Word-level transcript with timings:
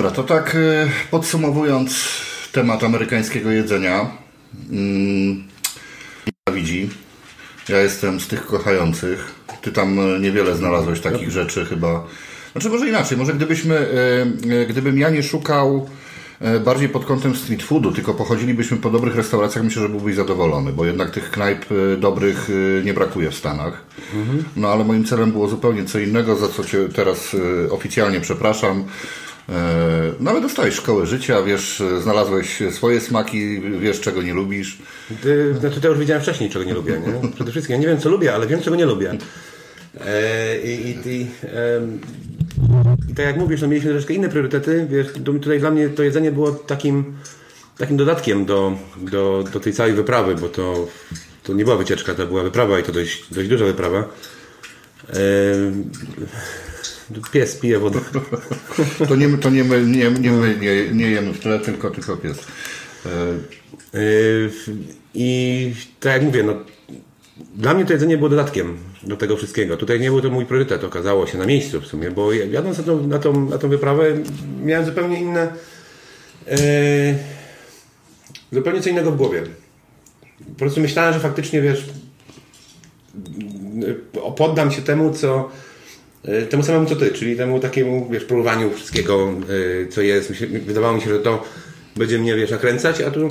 Dobra, 0.00 0.16
to 0.16 0.22
tak 0.22 0.54
y, 0.54 0.90
podsumowując 1.10 2.04
temat 2.52 2.84
amerykańskiego 2.84 3.50
jedzenia. 3.50 4.10
Mm, 4.70 5.44
widzi. 6.52 6.90
Ja 7.68 7.80
jestem 7.80 8.20
z 8.20 8.28
tych 8.28 8.46
kochających. 8.46 9.34
Ty 9.62 9.72
tam 9.72 9.98
y, 10.16 10.20
niewiele 10.20 10.56
znalazłeś 10.56 11.00
takich 11.00 11.30
rzeczy 11.30 11.66
chyba. 11.66 12.06
Znaczy 12.52 12.68
może 12.68 12.88
inaczej, 12.88 13.18
może 13.18 13.32
gdybyśmy, 13.32 13.74
y, 14.44 14.66
gdybym 14.66 14.98
ja 14.98 15.10
nie 15.10 15.22
szukał 15.22 15.88
bardziej 16.64 16.88
pod 16.88 17.04
kątem 17.04 17.36
street 17.36 17.62
foodu, 17.62 17.92
tylko 17.92 18.14
pochodzilibyśmy 18.14 18.76
po 18.76 18.90
dobrych 18.90 19.16
restauracjach, 19.16 19.64
myślę, 19.64 19.82
że 19.82 19.88
byłbyś 19.88 20.14
zadowolony, 20.14 20.72
bo 20.72 20.84
jednak 20.84 21.10
tych 21.10 21.30
knajp 21.30 21.64
dobrych 21.98 22.48
nie 22.84 22.94
brakuje 22.94 23.30
w 23.30 23.34
Stanach. 23.34 23.82
No 24.56 24.68
ale 24.68 24.84
moim 24.84 25.04
celem 25.04 25.32
było 25.32 25.48
zupełnie 25.48 25.84
co 25.84 25.98
innego, 25.98 26.36
za 26.36 26.48
co 26.48 26.64
Cię 26.64 26.88
teraz 26.94 27.36
oficjalnie 27.70 28.20
przepraszam. 28.20 28.84
E, 29.50 30.12
No 30.20 30.30
ale 30.30 30.40
dostałeś 30.40 30.74
szkołę 30.74 31.06
życia, 31.06 31.42
wiesz, 31.42 31.80
e, 31.80 32.00
znalazłeś 32.00 32.62
swoje 32.70 33.00
smaki, 33.00 33.60
wiesz 33.60 34.00
czego 34.00 34.22
nie 34.22 34.34
lubisz. 34.34 34.78
Ty, 35.22 35.54
znaczy, 35.60 35.80
to 35.80 35.88
już 35.88 35.98
wiedziałem 35.98 36.22
wcześniej, 36.22 36.50
czego 36.50 36.64
nie 36.64 36.74
lubię. 36.74 37.00
Nie? 37.06 37.28
Przede 37.34 37.50
wszystkim, 37.50 37.74
ja 37.74 37.80
nie 37.80 37.86
wiem, 37.86 37.98
co 37.98 38.08
lubię, 38.08 38.34
ale 38.34 38.46
wiem, 38.46 38.60
czego 38.62 38.76
nie 38.76 38.86
lubię. 38.86 39.18
E, 40.06 40.60
I, 40.60 40.90
i, 40.90 41.10
i, 41.10 41.26
tak 43.16 43.26
jak 43.26 43.36
mówisz, 43.36 43.60
no 43.62 43.68
mieliśmy 43.68 43.90
troszeczkę 43.90 44.14
inne 44.14 44.28
priorytety. 44.28 44.86
Wiesz, 44.90 45.06
tutaj 45.42 45.60
dla 45.60 45.70
mnie 45.70 45.88
to 45.88 46.02
jedzenie 46.02 46.32
było 46.32 46.52
takim, 46.52 47.04
takim 47.78 47.96
dodatkiem 47.96 48.44
do, 48.46 48.76
do, 48.96 49.44
do 49.52 49.60
tej 49.60 49.72
całej 49.72 49.92
wyprawy, 49.92 50.34
bo 50.34 50.48
to, 50.48 50.88
to 51.42 51.52
nie 51.52 51.64
była 51.64 51.76
wycieczka, 51.76 52.14
to 52.14 52.26
była 52.26 52.42
wyprawa 52.42 52.78
i 52.78 52.82
to 52.82 52.92
dość, 52.92 53.24
dość 53.30 53.48
duża 53.48 53.64
wyprawa. 53.64 54.04
Em, 55.08 55.90
Pies 57.32 57.56
pije 57.56 57.78
wodę. 57.78 58.00
To 59.08 59.16
nie, 59.16 59.28
to 59.38 59.50
nie 59.50 59.64
my, 59.64 59.86
nie, 59.86 60.10
nie, 60.10 60.30
my 60.30 60.56
nie, 60.60 60.94
nie 60.94 61.10
jemy 61.10 61.32
w 61.32 61.40
tle, 61.40 61.58
tylko, 61.58 61.90
tylko 61.90 62.16
pies. 62.16 62.38
E, 63.06 63.10
Yy, 63.94 64.50
I 65.14 65.74
tak 66.00 66.12
jak 66.12 66.22
mówię, 66.22 66.42
no, 66.42 66.54
dla 67.54 67.74
mnie 67.74 67.84
to 67.86 67.92
jedzenie 67.92 68.16
było 68.16 68.28
dodatkiem 68.28 68.76
do 69.02 69.16
tego 69.16 69.36
wszystkiego. 69.36 69.76
Tutaj 69.76 70.00
nie 70.00 70.10
był 70.10 70.20
to 70.20 70.30
mój 70.30 70.46
priorytet, 70.46 70.84
okazało 70.84 71.26
się 71.26 71.38
na 71.38 71.46
miejscu 71.46 71.80
w 71.80 71.86
sumie, 71.86 72.10
bo 72.10 72.32
ja- 72.32 72.44
jadąc 72.44 72.78
na 72.78 72.84
tą, 72.84 73.06
na 73.06 73.18
tą, 73.18 73.48
na 73.48 73.58
tą 73.58 73.68
wyprawę 73.68 74.04
miałem 74.64 74.86
zupełnie 74.86 75.20
inne, 75.20 75.52
yy, 76.46 76.56
zupełnie 78.52 78.80
co 78.80 78.90
innego 78.90 79.12
w 79.12 79.16
głowie. 79.16 79.42
Po 80.48 80.54
prostu 80.58 80.80
myślałem, 80.80 81.14
że 81.14 81.20
faktycznie, 81.20 81.62
wiesz, 81.62 81.84
yy, 83.74 84.00
poddam 84.36 84.70
się 84.72 84.82
temu, 84.82 85.12
co 85.14 85.50
temu 86.50 86.62
samemu 86.62 86.86
co 86.86 86.96
ty, 86.96 87.10
czyli 87.10 87.36
temu 87.36 87.60
takiemu, 87.60 88.08
wiesz, 88.10 88.24
próbowaniu 88.24 88.70
wszystkiego, 88.70 89.32
yy, 89.48 89.86
co 89.90 90.02
jest. 90.02 90.32
Wydawało 90.66 90.94
mi 90.94 91.00
się, 91.00 91.08
że 91.08 91.18
to 91.18 91.44
będzie 91.96 92.18
mnie, 92.18 92.36
wiesz, 92.36 92.50
nakręcać, 92.50 93.00
a 93.00 93.10
tu 93.10 93.28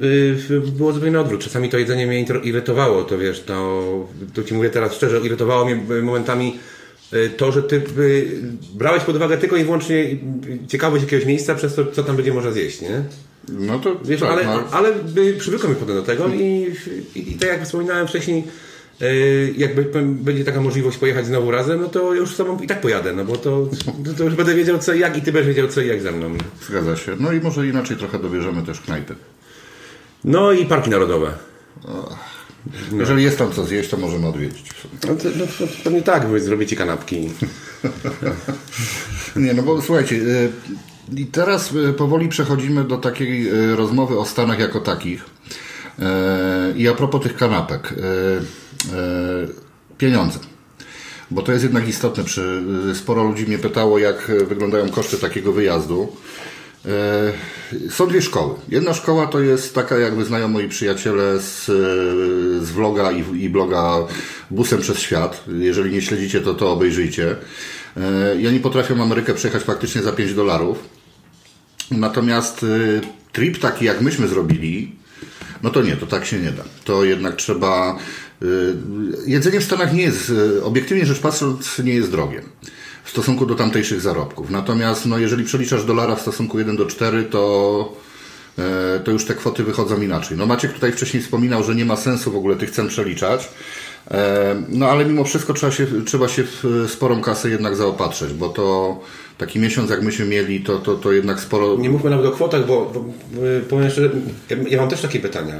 yy, 0.00 0.60
było 0.60 0.92
zupełnie 0.92 1.12
na 1.12 1.20
odwrót. 1.20 1.44
Czasami 1.44 1.68
to 1.68 1.78
jedzenie 1.78 2.06
mnie 2.06 2.26
irytowało, 2.42 3.04
to 3.04 3.18
wiesz, 3.18 3.40
to, 3.40 4.08
to 4.34 4.42
ci 4.42 4.54
mówię 4.54 4.70
teraz 4.70 4.94
szczerze, 4.94 5.20
irytowało 5.20 5.64
mnie 5.64 5.96
y, 5.96 6.02
momentami 6.02 6.58
y, 7.12 7.30
to, 7.36 7.52
że 7.52 7.62
ty 7.62 7.82
y, 7.98 8.42
brałeś 8.74 9.02
pod 9.02 9.16
uwagę 9.16 9.38
tylko 9.38 9.56
i 9.56 9.64
wyłącznie 9.64 9.96
y, 9.96 10.18
ciekawość 10.68 11.04
jakiegoś 11.04 11.26
miejsca 11.26 11.54
przez 11.54 11.74
to, 11.74 11.86
co 11.86 12.02
tam 12.02 12.16
będzie 12.16 12.34
można 12.34 12.50
zjeść, 12.50 12.80
nie? 12.80 13.02
no 13.48 13.78
to 13.78 13.96
Wiesz, 14.04 14.20
tak, 14.20 14.30
ale, 14.30 14.44
no, 14.44 14.64
ale 14.70 14.88
y, 15.16 15.36
przywykłem 15.38 15.74
potem 15.74 15.96
do 15.96 16.02
tego 16.02 16.28
i, 16.28 16.72
i, 17.14 17.32
i 17.32 17.34
tak 17.34 17.48
jak 17.48 17.64
wspominałem 17.64 18.08
wcześniej, 18.08 18.38
y, 18.38 18.71
jakby 19.56 19.84
p- 19.84 20.02
będzie 20.02 20.44
taka 20.44 20.60
możliwość 20.60 20.98
pojechać 20.98 21.26
znowu 21.26 21.50
razem, 21.50 21.80
no 21.80 21.88
to 21.88 22.14
już 22.14 22.34
z 22.34 22.36
tobą 22.36 22.58
i 22.58 22.66
tak 22.66 22.80
pojadę, 22.80 23.12
no 23.12 23.24
bo 23.24 23.36
to, 23.36 23.68
to, 24.18 24.24
już 24.24 24.34
będę 24.34 24.54
wiedział 24.54 24.78
co 24.78 24.94
i 24.94 25.00
jak 25.00 25.16
i 25.16 25.22
ty 25.22 25.32
będziesz 25.32 25.48
wiedział 25.54 25.68
co 25.68 25.80
i 25.80 25.86
jak 25.86 26.02
ze 26.02 26.12
mną. 26.12 26.30
zgadza 26.68 26.96
się. 26.96 27.16
No 27.20 27.32
i 27.32 27.40
może 27.40 27.66
inaczej 27.66 27.96
trochę 27.96 28.18
dobierzemy 28.18 28.62
też 28.62 28.80
knajpy. 28.80 29.14
No 30.24 30.52
i 30.52 30.66
parki 30.66 30.90
narodowe. 30.90 31.34
Jeżeli 32.98 33.22
jest 33.24 33.38
tam 33.38 33.52
co 33.52 33.64
zjeść, 33.64 33.90
to 33.90 33.96
możemy 33.96 34.26
odwiedzić. 34.28 34.70
No, 35.08 35.14
to, 35.14 35.28
no, 35.38 35.44
to 35.58 35.64
pewnie 35.84 36.02
tak, 36.02 36.26
wy 36.28 36.40
zrobicie 36.40 36.76
kanapki. 36.76 37.30
Nie, 39.36 39.54
no 39.54 39.62
bo 39.62 39.82
słuchajcie, 39.82 40.16
y, 40.16 40.50
i 41.16 41.26
teraz 41.26 41.72
y, 41.72 41.92
powoli 41.92 42.28
przechodzimy 42.28 42.84
do 42.84 42.96
takiej 42.98 43.48
y, 43.72 43.76
rozmowy 43.76 44.18
o 44.18 44.26
Stanach 44.26 44.58
jako 44.58 44.80
takich. 44.80 45.24
I 46.76 46.88
a 46.88 46.94
propos 46.94 47.22
tych 47.22 47.36
kanapek. 47.36 47.94
Y, 48.84 49.98
Pieniądze. 49.98 50.38
Bo 51.30 51.42
to 51.42 51.52
jest 51.52 51.64
jednak 51.64 51.88
istotne. 51.88 52.24
Przy, 52.24 52.62
y, 52.90 52.94
sporo 52.94 53.24
ludzi 53.24 53.46
mnie 53.46 53.58
pytało, 53.58 53.98
jak 53.98 54.30
y, 54.30 54.46
wyglądają 54.46 54.88
koszty 54.88 55.18
takiego 55.18 55.52
wyjazdu. 55.52 56.16
Są 57.90 58.06
dwie 58.06 58.22
szkoły. 58.22 58.54
Jedna 58.68 58.94
szkoła 58.94 59.26
to 59.26 59.40
jest 59.40 59.74
taka, 59.74 59.98
jak 59.98 60.14
wyznają 60.16 60.48
moi 60.48 60.68
przyjaciele 60.68 61.40
z, 61.40 61.64
z 62.64 62.70
vloga 62.70 63.12
i, 63.12 63.42
i 63.42 63.48
bloga 63.48 63.98
Busem 64.50 64.80
przez 64.80 64.98
Świat. 64.98 65.44
Jeżeli 65.58 65.92
nie 65.92 66.02
śledzicie, 66.02 66.40
to 66.40 66.54
to 66.54 66.72
obejrzyjcie. 66.72 67.36
I 68.40 68.48
oni 68.48 68.60
potrafią 68.60 69.02
Amerykę 69.02 69.34
przejechać 69.34 69.62
faktycznie 69.62 70.02
za 70.02 70.12
5 70.12 70.34
dolarów. 70.34 70.78
Natomiast 71.90 72.66
trip 73.32 73.58
taki, 73.58 73.84
jak 73.84 74.00
myśmy 74.00 74.28
zrobili, 74.28 74.92
no 75.62 75.70
to 75.70 75.82
nie, 75.82 75.96
to 75.96 76.06
tak 76.06 76.26
się 76.26 76.38
nie 76.38 76.50
da. 76.50 76.64
To 76.84 77.04
jednak 77.04 77.36
trzeba. 77.36 77.98
Y, 78.42 78.74
Jedzenie 79.26 79.60
w 79.60 79.64
Stanach 79.64 79.92
nie 79.92 80.02
jest, 80.02 80.30
y, 80.30 80.64
obiektywnie 80.64 81.06
rzecz 81.06 81.20
patrząc, 81.20 81.78
nie 81.78 81.94
jest 81.94 82.10
drogie 82.10 82.42
w 83.04 83.10
stosunku 83.10 83.46
do 83.46 83.54
tamtejszych 83.54 84.00
zarobków. 84.00 84.50
Natomiast 84.50 85.06
no, 85.06 85.18
jeżeli 85.18 85.44
przeliczasz 85.44 85.84
dolara 85.84 86.16
w 86.16 86.20
stosunku 86.20 86.58
1 86.58 86.76
do 86.76 86.86
4, 86.86 87.24
to, 87.24 87.92
e, 88.58 89.00
to 89.04 89.10
już 89.10 89.24
te 89.24 89.34
kwoty 89.34 89.64
wychodzą 89.64 90.00
inaczej. 90.00 90.36
No 90.36 90.46
Maciek 90.46 90.72
tutaj 90.72 90.92
wcześniej 90.92 91.22
wspominał, 91.22 91.64
że 91.64 91.74
nie 91.74 91.84
ma 91.84 91.96
sensu 91.96 92.32
w 92.32 92.36
ogóle 92.36 92.56
tych 92.56 92.70
cen 92.70 92.88
przeliczać. 92.88 93.48
E, 94.10 94.62
No 94.68 94.86
ale 94.86 95.04
mimo 95.04 95.24
wszystko 95.24 95.52
trzeba 95.54 95.72
się, 95.72 95.86
trzeba 96.06 96.28
się 96.28 96.44
w 96.44 96.86
sporą 96.88 97.20
kasę 97.20 97.50
jednak 97.50 97.76
zaopatrzyć, 97.76 98.32
bo 98.32 98.48
to 98.48 98.98
taki 99.38 99.58
miesiąc 99.58 99.90
jak 99.90 100.02
myśmy 100.02 100.24
mieli, 100.24 100.60
to, 100.60 100.78
to, 100.78 100.94
to 100.94 101.12
jednak 101.12 101.40
sporo... 101.40 101.76
Nie 101.76 101.90
mówmy 101.90 102.10
nawet 102.10 102.26
o 102.26 102.30
kwotach, 102.30 102.66
bo, 102.66 102.92
bo 102.94 103.04
y, 103.46 103.60
powiem 103.60 103.90
szczerze, 103.90 104.10
ja, 104.50 104.56
ja 104.68 104.80
mam 104.80 104.88
też 104.90 105.00
takie 105.00 105.20
pytania. 105.20 105.54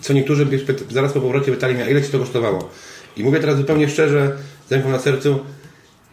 Co 0.00 0.12
niektórzy 0.12 0.46
zaraz 0.90 1.12
po 1.12 1.20
powrocie 1.20 1.52
pytali 1.52 1.74
mnie, 1.74 1.90
ile 1.90 2.02
Ci 2.02 2.12
to 2.12 2.18
kosztowało? 2.18 2.70
I 3.16 3.24
mówię 3.24 3.40
teraz 3.40 3.56
zupełnie 3.56 3.88
szczerze, 3.88 4.36
z 4.68 4.72
ręką 4.72 4.90
na 4.90 4.98
sercu, 4.98 5.38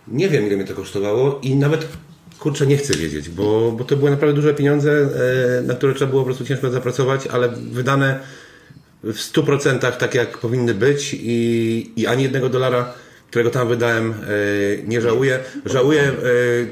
nie 0.08 0.30
wiem 0.30 0.48
ile 0.48 0.56
mnie 0.56 0.66
to 0.66 0.74
kosztowało 0.74 1.40
i 1.44 1.56
nawet 1.56 1.88
kurczę 2.40 2.68
nie 2.68 2.78
chcę 2.78 2.94
wiedzieć, 2.98 3.30
bo, 3.30 3.72
bo 3.72 3.84
to 3.84 3.98
były 3.98 4.12
naprawdę 4.12 4.36
duże 4.36 4.54
pieniądze, 4.54 4.92
e, 4.92 5.62
na 5.62 5.74
które 5.74 5.94
trzeba 5.94 6.10
było 6.10 6.22
po 6.22 6.26
prostu 6.26 6.46
ciężko 6.46 6.70
zapracować, 6.70 7.28
ale 7.28 7.50
wydane 7.50 8.20
w 9.04 9.18
100% 9.34 9.92
tak 9.92 10.16
jak 10.16 10.38
powinny 10.38 10.74
być 10.74 11.16
i, 11.20 11.92
i 11.96 12.08
ani 12.08 12.24
jednego 12.24 12.50
dolara, 12.50 12.94
którego 13.30 13.50
tam 13.50 13.68
wydałem, 13.68 14.12
e, 14.12 14.16
nie 14.88 15.02
żałuję. 15.02 15.40
Żałuję 15.66 16.02
e, 16.02 16.12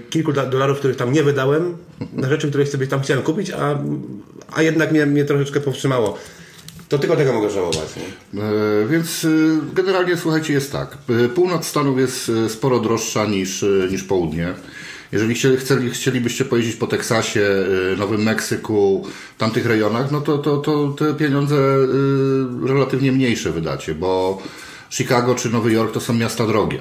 kilku 0.10 0.34
dolarów, 0.34 0.80
których 0.80 0.98
tam 0.98 1.14
nie 1.14 1.24
wydałem 1.24 1.78
na 2.14 2.30
rzeczy, 2.30 2.50
które 2.50 2.66
sobie 2.66 2.88
tam 2.88 3.02
chciałem 3.02 3.24
kupić, 3.24 3.52
a, 3.52 3.80
a 4.52 4.62
jednak 4.62 4.92
mnie, 4.92 5.06
mnie 5.06 5.26
troszeczkę 5.26 5.60
powstrzymało. 5.60 6.18
To 6.90 7.00
tylko 7.00 7.16
tego 7.16 7.34
mogę 7.34 7.50
żałować. 7.50 7.90
Nie? 7.96 8.44
E, 8.44 8.88
Więc 8.90 9.28
generalnie 9.74 10.18
słuchajcie, 10.18 10.54
jest 10.54 10.72
tak. 10.72 10.98
Północ 11.36 11.66
Stanów 11.66 12.00
jest 12.00 12.32
sporo 12.50 12.80
droższa 12.80 13.26
niż, 13.26 13.66
niż 13.92 14.04
południe. 14.04 14.54
Jeżeli 15.12 15.36
chcieli, 15.36 15.58
chcieli, 15.58 15.90
chcielibyście 15.90 16.46
pojeździć 16.46 16.76
po 16.76 16.88
Teksasie, 16.88 17.42
y, 17.94 17.98
Nowym 17.98 18.24
Meksyku, 18.24 19.08
tamtych 19.38 19.66
rejonach, 19.66 20.12
no 20.12 20.22
to, 20.22 20.38
to, 20.38 20.58
to 20.58 20.88
te 20.98 21.14
pieniądze 21.14 21.56
y, 21.56 22.68
relatywnie 22.68 23.12
mniejsze 23.12 23.52
wydacie, 23.52 23.96
bo 23.96 24.42
Chicago 24.90 25.36
czy 25.36 25.50
Nowy 25.50 25.72
Jork 25.72 25.94
to 25.94 26.00
są 26.00 26.14
miasta 26.14 26.48
drogie. 26.48 26.80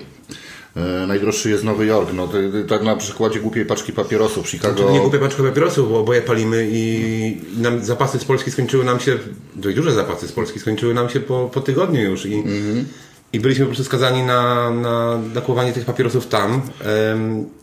Y, 0.76 1.06
Najdroższy 1.06 1.50
jest 1.50 1.64
Nowy 1.64 1.86
Jork. 1.86 2.12
No, 2.14 2.28
tak 2.68 2.82
na 2.82 2.96
przykładzie 2.96 3.40
głupiej 3.40 3.66
paczki 3.66 3.92
papierosów. 3.92 4.48
Chicago... 4.48 4.82
To 4.82 4.90
nie 4.90 5.00
kupię 5.00 5.18
paczkę 5.18 5.42
papierosów, 5.42 5.88
bo 5.88 6.00
oboje 6.00 6.22
palimy 6.22 6.68
i 6.72 7.36
nam 7.56 7.84
zapasy 7.84 8.18
z 8.18 8.24
Polski 8.24 8.50
skończyły 8.50 8.84
nam 8.84 9.00
się, 9.00 9.18
dość 9.56 9.76
duże 9.76 9.94
zapasy 9.94 10.28
z 10.28 10.32
Polski 10.32 10.60
skończyły 10.60 10.94
nam 10.94 11.08
się 11.10 11.20
po, 11.20 11.50
po 11.54 11.60
tygodniu 11.60 12.00
już 12.00 12.26
i, 12.26 12.44
i 13.32 13.40
byliśmy 13.40 13.64
po 13.64 13.68
prostu 13.68 13.84
skazani 13.84 14.22
na, 14.22 14.70
na 14.70 15.18
nakłuwanie 15.34 15.72
tych 15.72 15.84
papierosów 15.84 16.26
tam. 16.26 16.56
Y, 16.56 17.58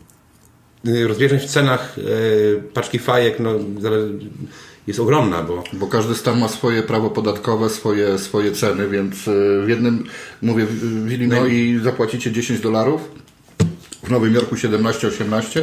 rozbieżność 1.07 1.45
w 1.45 1.49
cenach 1.49 1.97
y, 1.97 2.63
paczki 2.73 2.99
fajek 2.99 3.39
no, 3.39 3.51
jest 4.87 4.99
ogromna, 4.99 5.43
bo 5.43 5.63
Bo 5.73 5.87
każdy 5.87 6.15
stan 6.15 6.39
ma 6.39 6.47
swoje 6.47 6.83
prawo 6.83 7.09
podatkowe, 7.09 7.69
swoje, 7.69 8.19
swoje 8.19 8.51
ceny, 8.51 8.89
więc 8.89 9.27
y, 9.27 9.61
w 9.65 9.69
jednym, 9.69 10.03
mówię, 10.41 10.65
w 10.65 11.11
Illinois 11.11 11.83
zapłacicie 11.83 12.31
10 12.31 12.59
dolarów, 12.59 13.01
w 14.03 14.11
Nowym 14.11 14.33
Jorku 14.33 14.55
17-18, 14.55 15.61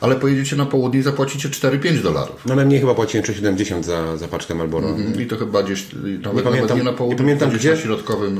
ale 0.00 0.16
pojedziecie 0.16 0.56
na 0.56 0.66
południe 0.66 1.00
i 1.00 1.02
zapłacicie 1.02 1.48
4-5 1.48 2.02
dolarów. 2.02 2.42
no 2.46 2.54
najmniej 2.56 2.80
chyba 2.80 2.94
płaciłem 2.94 3.26
3,70 3.26 3.82
za, 3.82 4.16
za 4.16 4.28
paczkę 4.28 4.54
Marlboro. 4.54 4.88
I 5.22 5.26
to 5.26 5.36
chyba 5.36 5.62
gdzieś, 5.62 5.86
nawet, 5.92 6.24
nawet 6.24 6.44
pamiętam- 6.44 6.78
nie 6.78 6.84
na 6.84 6.90
nie 6.90 6.96
południu, 6.96 7.18
pamiętam 7.18 7.48
gdzieś 7.48 7.60
gdzie. 7.60 7.70
na 7.70 7.76
środkowym. 7.76 8.38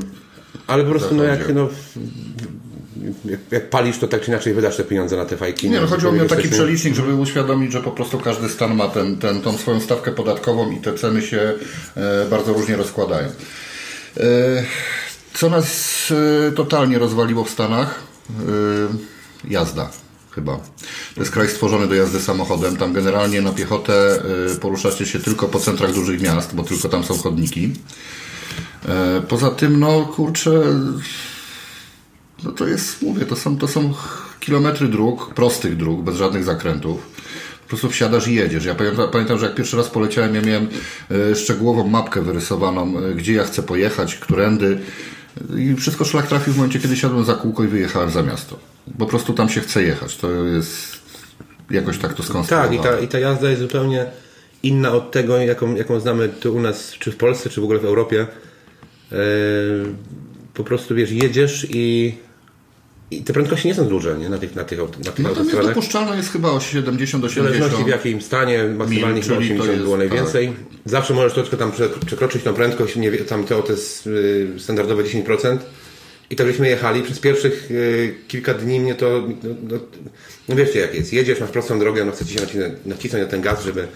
Ale 0.67 0.83
po 0.83 0.89
prostu 0.89 1.15
no 1.15 1.23
jak 1.23 1.53
no, 1.53 1.69
jak, 3.25 3.39
jak 3.51 3.69
palisz, 3.69 3.97
to 3.97 4.07
tak 4.07 4.21
czy 4.21 4.27
inaczej 4.31 4.53
wydasz 4.53 4.77
te 4.77 4.83
pieniądze 4.83 5.17
na 5.17 5.25
te 5.25 5.37
fajki. 5.37 5.69
Nie, 5.69 5.81
no 5.81 5.87
chodziło 5.87 6.11
mi 6.11 6.19
o 6.19 6.23
taki 6.23 6.33
Jesteśmy- 6.35 6.57
przelicznik, 6.57 6.95
żeby 6.95 7.15
uświadomić, 7.15 7.71
że 7.71 7.81
po 7.81 7.91
prostu 7.91 8.19
każdy 8.19 8.49
stan 8.49 8.75
ma 8.75 8.87
ten, 8.87 9.17
ten, 9.17 9.41
tą 9.41 9.57
swoją 9.57 9.79
stawkę 9.81 10.11
podatkową 10.11 10.71
i 10.71 10.77
te 10.77 10.93
ceny 10.93 11.21
się 11.21 11.53
e, 11.97 12.25
bardzo 12.29 12.53
różnie 12.53 12.75
rozkładają. 12.75 13.27
E, 14.17 14.21
co 15.33 15.49
nas 15.49 16.07
e, 16.47 16.51
totalnie 16.51 16.99
rozwaliło 16.99 17.43
w 17.43 17.49
Stanach? 17.49 17.99
E, 18.29 19.51
jazda. 19.51 19.89
Chyba. 20.31 20.57
To 21.15 21.21
jest 21.21 21.31
kraj 21.31 21.49
stworzony 21.49 21.87
do 21.87 21.95
jazdy 21.95 22.19
samochodem. 22.19 22.77
Tam 22.77 22.93
generalnie 22.93 23.41
na 23.41 23.51
piechotę 23.51 24.21
e, 24.51 24.55
poruszacie 24.55 25.05
się 25.05 25.19
tylko 25.19 25.47
po 25.47 25.59
centrach 25.59 25.93
dużych 25.93 26.21
miast, 26.21 26.55
bo 26.55 26.63
tylko 26.63 26.89
tam 26.89 27.03
są 27.03 27.17
chodniki. 27.17 27.73
E, 28.89 29.21
Poza 29.27 29.51
tym, 29.51 29.79
no 29.79 30.05
kurczę, 30.05 30.63
no 32.43 32.51
to 32.51 32.67
jest, 32.67 33.01
mówię, 33.01 33.25
to 33.25 33.35
są, 33.35 33.57
to 33.57 33.67
są 33.67 33.93
kilometry 34.39 34.87
dróg, 34.87 35.33
prostych 35.33 35.77
dróg, 35.77 36.01
bez 36.03 36.15
żadnych 36.15 36.43
zakrętów. 36.43 37.15
Po 37.63 37.69
prostu 37.69 37.89
wsiadasz 37.89 38.27
i 38.27 38.35
jedziesz. 38.35 38.65
Ja 38.65 38.75
pamiętam, 38.75 39.09
pamiętam 39.11 39.39
że 39.39 39.45
jak 39.45 39.55
pierwszy 39.55 39.77
raz 39.77 39.89
poleciałem, 39.89 40.35
ja 40.35 40.41
miałem 40.41 40.67
e, 41.31 41.35
szczegółową 41.35 41.87
mapkę 41.87 42.21
wyrysowaną, 42.21 42.99
e, 42.99 43.13
gdzie 43.13 43.33
ja 43.33 43.43
chcę 43.43 43.63
pojechać, 43.63 44.15
którędy. 44.15 44.79
I 45.57 45.75
wszystko 45.75 46.05
szlak 46.05 46.27
trafił 46.27 46.53
w 46.53 46.57
momencie, 46.57 46.79
kiedy 46.79 46.97
siadłem 46.97 47.25
za 47.25 47.33
kółko 47.33 47.63
i 47.63 47.67
wyjechałem 47.67 48.09
za 48.09 48.23
miasto. 48.23 48.59
Po 48.97 49.05
prostu 49.05 49.33
tam 49.33 49.49
się 49.49 49.61
chce 49.61 49.83
jechać. 49.83 50.17
To 50.17 50.31
jest 50.45 50.99
jakoś 51.71 51.97
tak 51.97 52.11
to 52.13 52.17
Tak, 52.17 52.25
skonstruowane. 52.25 52.75
i 52.75 52.79
ta, 52.79 52.99
i 52.99 53.07
ta 53.07 53.19
jazda 53.19 53.49
jest 53.49 53.61
zupełnie 53.61 54.05
inna 54.63 54.91
od 54.91 55.11
tego, 55.11 55.37
jaką, 55.37 55.75
jaką 55.75 55.99
znamy 55.99 56.29
tu 56.29 56.55
u 56.55 56.59
nas, 56.61 56.91
czy 56.99 57.11
w 57.11 57.17
Polsce, 57.17 57.49
czy 57.49 57.61
w 57.61 57.63
ogóle 57.63 57.79
w 57.79 57.85
Europie. 57.85 58.27
E, 59.11 59.15
po 60.55 60.63
prostu 60.63 60.95
wiesz, 60.95 61.11
jedziesz 61.11 61.67
i, 61.69 62.13
i 63.11 63.21
te 63.23 63.33
prędkości 63.33 63.67
nie 63.67 63.75
są 63.75 63.87
duże 63.87 64.17
nie? 64.17 64.29
na 64.29 64.37
tych, 64.37 64.55
na 64.55 64.63
tych, 64.63 64.79
na 64.79 65.11
tych 65.11 65.19
No 65.19 65.29
autostradach. 65.29 65.67
dopuszczalne 65.75 66.17
jest 66.17 66.31
chyba 66.31 66.49
o 66.51 66.59
70 66.59 67.23
do 67.23 67.29
W 67.29 67.33
zależności 67.33 67.61
w 67.61 67.73
80. 67.73 67.87
jakim 68.05 68.21
stanie, 68.21 68.63
maksymalnie 68.63 69.15
Mil, 69.15 69.23
chyba 69.23 69.35
czyli 69.41 69.47
to 69.49 69.55
80 69.63 69.69
jest, 69.71 69.83
było 69.83 69.97
najwięcej. 69.97 70.53
Zawsze 70.85 71.13
możesz 71.13 71.33
troszkę 71.33 71.57
tam 71.57 71.71
prze- 71.71 71.89
przekroczyć 72.05 72.43
tą 72.43 72.53
prędkość, 72.53 72.95
nie, 72.95 73.11
tam 73.11 73.43
to 73.43 73.63
jest 73.69 74.07
y, 74.07 74.47
standardowe 74.57 75.03
10%. 75.03 75.57
I 76.29 76.35
tak 76.35 76.47
żeśmy 76.47 76.69
jechali. 76.69 77.01
Przez 77.01 77.19
pierwszych 77.19 77.71
y, 77.71 78.15
kilka 78.27 78.53
dni 78.53 78.79
mnie 78.79 78.95
to, 78.95 79.23
no, 79.43 79.55
no, 79.69 79.77
no 80.49 80.55
wiecie 80.55 80.79
jak 80.79 80.95
jest, 80.95 81.13
jedziesz, 81.13 81.39
masz 81.39 81.49
prostą 81.49 81.79
drogę, 81.79 82.05
no 82.05 82.11
chcecie 82.11 82.33
się 82.33 82.39
nacisnąć, 82.41 82.73
nacisnąć 82.85 83.23
na 83.25 83.31
ten 83.31 83.41
gaz, 83.41 83.63
żeby 83.63 83.87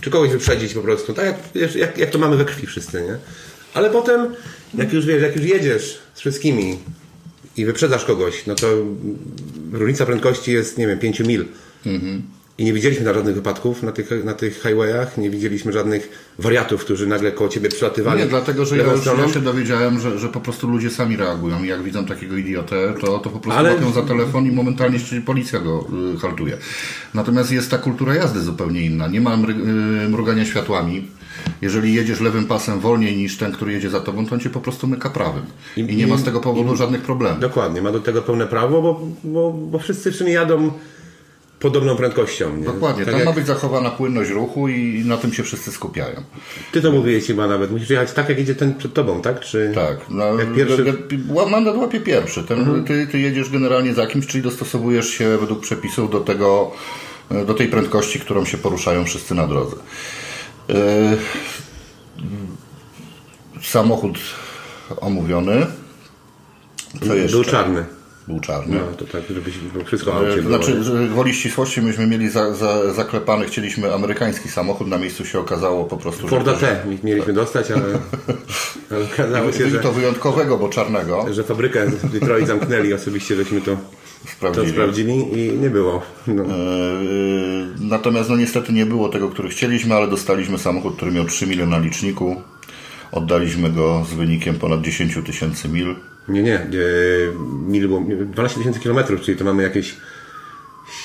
czy 0.00 0.10
kogoś 0.10 0.30
wyprzedzić 0.30 0.74
po 0.74 0.80
prostu, 0.80 1.14
tak 1.14 1.26
jak, 1.54 1.74
jak, 1.74 1.98
jak 1.98 2.10
to 2.10 2.18
mamy 2.18 2.36
we 2.36 2.44
krwi 2.44 2.66
wszyscy, 2.66 3.02
nie? 3.02 3.16
Ale 3.78 3.90
potem, 3.90 4.26
jak 4.74 4.92
już 4.92 5.06
wiesz, 5.06 5.22
jak 5.22 5.36
już 5.36 5.44
jedziesz 5.44 5.98
z 6.14 6.20
wszystkimi 6.20 6.78
i 7.56 7.64
wyprzedzasz 7.64 8.04
kogoś, 8.04 8.46
no 8.46 8.54
to 8.54 8.66
różnica 9.72 10.06
prędkości 10.06 10.52
jest, 10.52 10.78
nie 10.78 10.86
wiem, 10.86 10.98
5 10.98 11.20
mil. 11.20 11.44
I 12.58 12.64
nie 12.64 12.72
widzieliśmy 12.72 13.04
na 13.04 13.14
żadnych 13.14 13.34
wypadków 13.34 13.82
na 13.82 13.92
tych, 13.92 14.24
na 14.24 14.34
tych 14.34 14.54
highwayach, 14.62 15.18
nie 15.18 15.30
widzieliśmy 15.30 15.72
żadnych 15.72 16.32
wariatów, 16.38 16.84
którzy 16.84 17.06
nagle 17.06 17.32
koło 17.32 17.50
ciebie 17.50 17.68
przylatywali. 17.68 18.20
Nie, 18.20 18.26
dlatego, 18.26 18.64
że 18.64 18.76
ja 18.76 18.84
już 18.84 19.06
ja 19.06 19.28
się 19.28 19.40
dowiedziałem, 19.40 20.00
że, 20.00 20.18
że 20.18 20.28
po 20.28 20.40
prostu 20.40 20.68
ludzie 20.68 20.90
sami 20.90 21.16
reagują 21.16 21.64
i 21.64 21.68
jak 21.68 21.82
widzą 21.82 22.06
takiego 22.06 22.36
idiotę, 22.36 22.94
to, 23.00 23.18
to 23.18 23.30
po 23.30 23.40
prostu 23.40 23.60
Ale- 23.60 23.74
łapią 23.74 23.92
za 23.92 24.02
telefon 24.02 24.46
i 24.46 24.52
momentalnie 24.52 24.98
policja 25.26 25.60
go 25.60 25.86
y, 26.14 26.18
haltuje. 26.18 26.58
Natomiast 27.14 27.52
jest 27.52 27.70
ta 27.70 27.78
kultura 27.78 28.14
jazdy 28.14 28.40
zupełnie 28.40 28.82
inna. 28.82 29.08
Nie 29.08 29.20
ma 29.20 29.34
y, 29.34 30.08
mrugania 30.08 30.44
światłami. 30.44 31.17
Jeżeli 31.62 31.94
jedziesz 31.94 32.20
lewym 32.20 32.46
pasem 32.46 32.80
wolniej 32.80 33.16
niż 33.16 33.36
ten, 33.36 33.52
który 33.52 33.72
jedzie 33.72 33.90
za 33.90 34.00
tobą, 34.00 34.26
to 34.26 34.34
on 34.34 34.40
cię 34.40 34.50
po 34.50 34.60
prostu 34.60 34.86
myka 34.86 35.10
prawym. 35.10 35.42
I, 35.76 35.96
nie 35.96 36.06
ma 36.06 36.16
z 36.16 36.24
tego 36.24 36.40
powodu 36.40 36.76
żadnych 36.76 37.02
problemów. 37.02 37.40
Dokładnie, 37.40 37.82
ma 37.82 37.92
do 37.92 38.00
tego 38.00 38.22
pełne 38.22 38.46
prawo, 38.46 38.82
bo, 38.82 39.00
bo, 39.24 39.52
bo 39.52 39.78
wszyscy 39.78 40.12
czy 40.12 40.24
nie 40.24 40.32
jadą 40.32 40.70
podobną 41.60 41.96
prędkością. 41.96 42.56
Nie? 42.56 42.64
Dokładnie, 42.64 43.04
Tak 43.04 43.12
tam 43.12 43.18
jak 43.20 43.28
ma 43.28 43.34
być 43.34 43.46
zachowana 43.46 43.90
płynność 43.90 44.30
ruchu 44.30 44.68
i 44.68 45.04
na 45.06 45.16
tym 45.16 45.32
się 45.32 45.42
wszyscy 45.42 45.72
skupiają. 45.72 46.22
Ty 46.72 46.82
to 46.82 46.92
mówiłeś 46.92 47.26
chyba 47.26 47.46
nawet, 47.46 47.70
musisz 47.70 47.90
jechać 47.90 48.12
tak, 48.12 48.28
jak 48.28 48.38
idzie 48.38 48.54
ten 48.54 48.74
przed 48.74 48.94
tobą, 48.94 49.20
tak? 49.20 49.40
Czy... 49.40 49.72
Tak, 49.74 49.98
no, 50.10 50.38
Jak 50.38 50.54
pierwszy- 50.54 50.94
mandat 51.50 51.76
łapie 51.76 52.00
pierwszy. 52.00 52.42
Ten, 52.42 52.84
ty, 52.84 53.06
ty 53.06 53.18
jedziesz 53.18 53.50
generalnie 53.50 53.94
za 53.94 54.06
kimś, 54.06 54.26
czyli 54.26 54.42
dostosowujesz 54.42 55.08
się 55.08 55.38
według 55.38 55.60
przepisów 55.60 56.10
do 56.10 56.20
tego, 56.20 56.70
e, 57.30 57.44
do 57.44 57.54
tej 57.54 57.68
prędkości, 57.68 58.20
którą 58.20 58.44
się 58.44 58.58
poruszają 58.58 59.04
wszyscy 59.04 59.34
na 59.34 59.46
drodze. 59.46 59.76
E, 60.70 61.16
Samochód 63.62 64.18
omówiony. 65.00 65.66
Co 67.06 67.14
jeszcze? 67.14 67.36
Był 67.36 67.44
czarny. 67.44 67.86
Był 68.28 68.40
czarny. 68.40 68.76
No, 68.76 68.96
to 68.96 69.04
tak, 69.04 69.22
żeby 69.30 69.50
wszystko 69.84 70.12
E, 70.12 70.14
aucie 70.16 70.36
to 70.36 70.48
było. 70.48 70.62
znaczy, 70.62 70.84
że 70.84 71.08
gwoli 71.08 71.34
ścisłości 71.34 71.82
myśmy 71.82 72.06
mieli 72.06 72.28
za, 72.30 72.54
za, 72.54 72.92
zaklepany, 72.94 73.46
chcieliśmy 73.46 73.94
amerykański 73.94 74.48
samochód, 74.48 74.88
na 74.88 74.98
miejscu 74.98 75.24
się 75.24 75.38
okazało 75.38 75.84
po 75.84 75.96
prostu, 75.96 76.28
Forda 76.28 76.54
T 76.54 76.82
mieliśmy 77.04 77.32
dostać, 77.32 77.70
ale, 77.70 77.82
ale 78.90 79.04
okazało 79.04 79.52
się, 79.52 79.70
że, 79.70 79.78
to 79.78 79.92
wyjątkowego, 79.92 80.58
bo 80.58 80.68
czarnego 80.68 81.26
że 81.30 81.44
fabrykę 81.44 81.86
w 81.86 82.10
Detroit 82.12 82.46
zamknęli 82.46 82.92
osobiście, 82.94 83.36
żeśmy 83.36 83.60
to, 83.60 83.70
to 83.76 84.30
sprawdzili. 84.32 84.68
sprawdzili 84.72 85.14
i 85.14 85.58
nie 85.58 85.70
było. 85.70 86.02
No. 86.26 86.42
E, 86.42 86.48
Natomiast 87.80 88.30
no 88.30 88.36
niestety 88.36 88.72
nie 88.72 88.86
było 88.86 89.08
tego, 89.08 89.28
który 89.28 89.48
chcieliśmy, 89.48 89.94
ale 89.94 90.08
dostaliśmy 90.08 90.58
samochód, 90.58 90.96
który 90.96 91.10
miał 91.10 91.24
3 91.24 91.46
mile 91.46 91.66
na 91.66 91.78
liczniku. 91.78 92.42
Oddaliśmy 93.12 93.70
go 93.70 94.06
z 94.10 94.14
wynikiem 94.14 94.54
ponad 94.54 94.80
10 94.82 95.18
tysięcy 95.26 95.68
mil. 95.68 95.94
Nie, 96.28 96.42
nie. 96.42 96.54
e, 96.56 96.66
Mil 97.68 97.88
było 97.88 98.00
12 98.24 98.58
tysięcy 98.58 98.80
kilometrów, 98.80 99.20
czyli 99.20 99.38
to 99.38 99.44
mamy 99.44 99.62
jakieś 99.62 99.96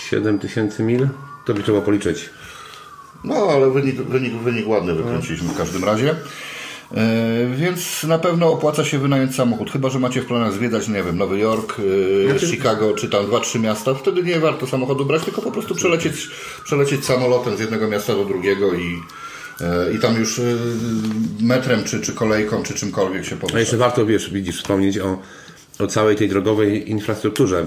7 0.10 0.40
tysięcy 0.40 0.84
mil. 0.84 1.08
To 1.46 1.54
by 1.54 1.64
trzeba 1.64 1.82
policzyć. 1.82 2.30
No, 3.24 3.36
ale 3.36 3.72
wynik, 3.72 3.96
wynik, 3.96 4.34
wynik 4.34 4.68
ładny 4.68 4.94
wykręciliśmy 4.94 5.50
w 5.50 5.58
każdym 5.58 5.84
razie. 5.84 6.16
E, 6.96 7.06
Więc 7.56 8.04
na 8.04 8.20
pewno 8.20 8.52
opłaca 8.52 8.86
się 8.86 9.00
wynająć 9.00 9.36
samochód, 9.36 9.72
chyba 9.72 9.90
że 9.90 10.00
macie 10.00 10.22
w 10.22 10.26
planach 10.26 10.54
zwiedzać, 10.54 10.88
nie 10.88 11.04
wiem, 11.04 11.18
Nowy 11.18 11.40
Jork, 11.40 11.76
e, 12.36 12.40
Chicago, 12.40 12.94
czy 12.94 13.10
tam 13.10 13.26
dwa, 13.26 13.40
trzy 13.40 13.60
miasta, 13.60 13.94
wtedy 13.94 14.24
nie 14.24 14.40
warto 14.40 14.68
samochodu 14.68 15.06
brać, 15.06 15.24
tylko 15.26 15.42
po 15.42 15.52
prostu 15.52 15.76
przelecieć, 15.76 16.30
przelecieć 16.64 17.06
samolotem 17.06 17.58
z 17.58 17.60
jednego 17.60 17.88
miasta 17.88 18.14
do 18.16 18.26
drugiego 18.26 18.74
i, 18.74 19.02
i 19.96 20.00
tam 20.00 20.20
już 20.20 20.40
e, 20.40 20.44
metrem, 21.42 21.84
czy, 21.84 22.00
czy 22.02 22.14
kolejką, 22.14 22.64
czy 22.64 22.74
czymkolwiek 22.74 23.26
się 23.26 23.36
A 23.36 23.40
porusza. 23.40 23.60
jeszcze 23.60 23.78
warto, 23.78 24.06
wiesz, 24.06 24.30
widzisz, 24.34 24.58
wspomnieć 24.58 24.98
o, 25.00 25.20
o 25.80 25.88
całej 25.88 26.16
tej 26.16 26.30
drogowej 26.30 26.92
infrastrukturze. 26.92 27.66